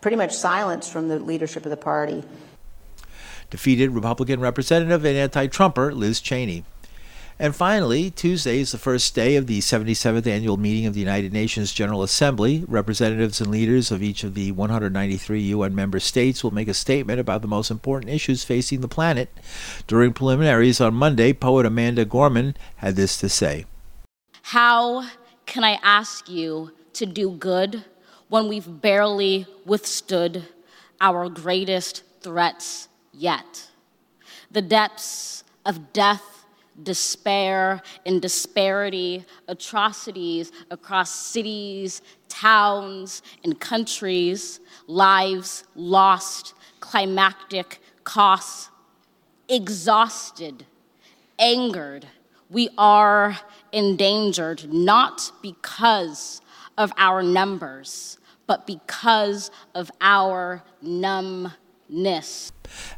pretty 0.00 0.16
much 0.16 0.32
silence 0.32 0.88
from 0.88 1.08
the 1.08 1.18
leadership 1.18 1.64
of 1.64 1.70
the 1.70 1.76
party. 1.76 2.22
Defeated 3.50 3.90
Republican 3.90 4.40
Representative 4.40 5.04
and 5.04 5.16
anti 5.16 5.46
Trumper 5.46 5.94
Liz 5.94 6.20
Cheney. 6.20 6.64
And 7.38 7.54
finally, 7.54 8.10
Tuesday 8.10 8.60
is 8.60 8.72
the 8.72 8.78
first 8.78 9.14
day 9.14 9.36
of 9.36 9.46
the 9.46 9.58
77th 9.58 10.26
annual 10.26 10.56
meeting 10.56 10.86
of 10.86 10.94
the 10.94 11.00
United 11.00 11.34
Nations 11.34 11.70
General 11.70 12.02
Assembly. 12.02 12.64
Representatives 12.66 13.42
and 13.42 13.50
leaders 13.50 13.90
of 13.90 14.02
each 14.02 14.24
of 14.24 14.32
the 14.32 14.52
193 14.52 15.42
UN 15.42 15.74
member 15.74 16.00
states 16.00 16.42
will 16.42 16.50
make 16.50 16.66
a 16.66 16.72
statement 16.72 17.20
about 17.20 17.42
the 17.42 17.48
most 17.48 17.70
important 17.70 18.10
issues 18.10 18.42
facing 18.42 18.80
the 18.80 18.88
planet. 18.88 19.28
During 19.86 20.14
preliminaries 20.14 20.80
on 20.80 20.94
Monday, 20.94 21.34
poet 21.34 21.66
Amanda 21.66 22.06
Gorman 22.06 22.56
had 22.76 22.96
this 22.96 23.18
to 23.18 23.28
say 23.28 23.66
How 24.40 25.06
can 25.44 25.62
I 25.62 25.78
ask 25.82 26.30
you 26.30 26.72
to 26.94 27.04
do 27.04 27.30
good 27.30 27.84
when 28.28 28.48
we've 28.48 28.80
barely 28.80 29.46
withstood 29.66 30.44
our 31.02 31.28
greatest 31.28 32.02
threats 32.22 32.88
yet? 33.12 33.68
The 34.50 34.62
depths 34.62 35.44
of 35.66 35.92
death 35.92 36.35
despair 36.82 37.82
and 38.04 38.20
disparity, 38.20 39.24
atrocities 39.48 40.52
across 40.70 41.10
cities, 41.10 42.02
towns, 42.28 43.22
and 43.44 43.58
countries, 43.58 44.60
lives 44.86 45.64
lost, 45.74 46.54
climactic 46.80 47.80
costs, 48.04 48.70
exhausted, 49.48 50.66
angered. 51.38 52.06
We 52.50 52.68
are 52.78 53.38
endangered 53.72 54.72
not 54.72 55.32
because 55.42 56.40
of 56.78 56.92
our 56.96 57.22
numbers, 57.22 58.18
but 58.46 58.66
because 58.66 59.50
of 59.74 59.90
our 60.00 60.62
numbness. 60.80 61.54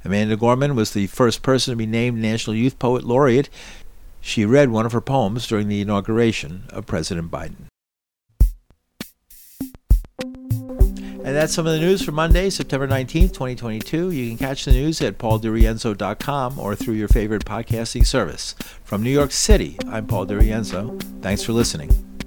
Amanda 0.04 0.36
Gorman 0.36 0.74
was 0.74 0.92
the 0.92 1.06
first 1.08 1.42
person 1.42 1.72
to 1.72 1.76
be 1.76 1.86
named 1.86 2.20
National 2.20 2.56
Youth 2.56 2.78
Poet 2.78 3.04
Laureate. 3.04 3.50
She 4.20 4.44
read 4.44 4.70
one 4.70 4.86
of 4.86 4.92
her 4.92 5.00
poems 5.00 5.46
during 5.46 5.68
the 5.68 5.80
inauguration 5.80 6.64
of 6.70 6.86
President 6.86 7.30
Biden. 7.30 7.66
And 11.28 11.36
that's 11.36 11.52
some 11.52 11.66
of 11.66 11.74
the 11.74 11.78
news 11.78 12.02
for 12.02 12.10
Monday, 12.10 12.48
September 12.48 12.88
19th, 12.88 13.34
2022. 13.34 14.10
You 14.10 14.28
can 14.28 14.38
catch 14.38 14.64
the 14.64 14.72
news 14.72 15.02
at 15.02 15.18
pauldirienzo.com 15.18 16.58
or 16.58 16.74
through 16.74 16.94
your 16.94 17.08
favorite 17.08 17.44
podcasting 17.44 18.06
service. 18.06 18.54
From 18.82 19.02
New 19.02 19.10
York 19.10 19.32
City, 19.32 19.76
I'm 19.88 20.06
Paul 20.06 20.26
Dirienzo. 20.26 20.98
Thanks 21.20 21.42
for 21.42 21.52
listening. 21.52 22.17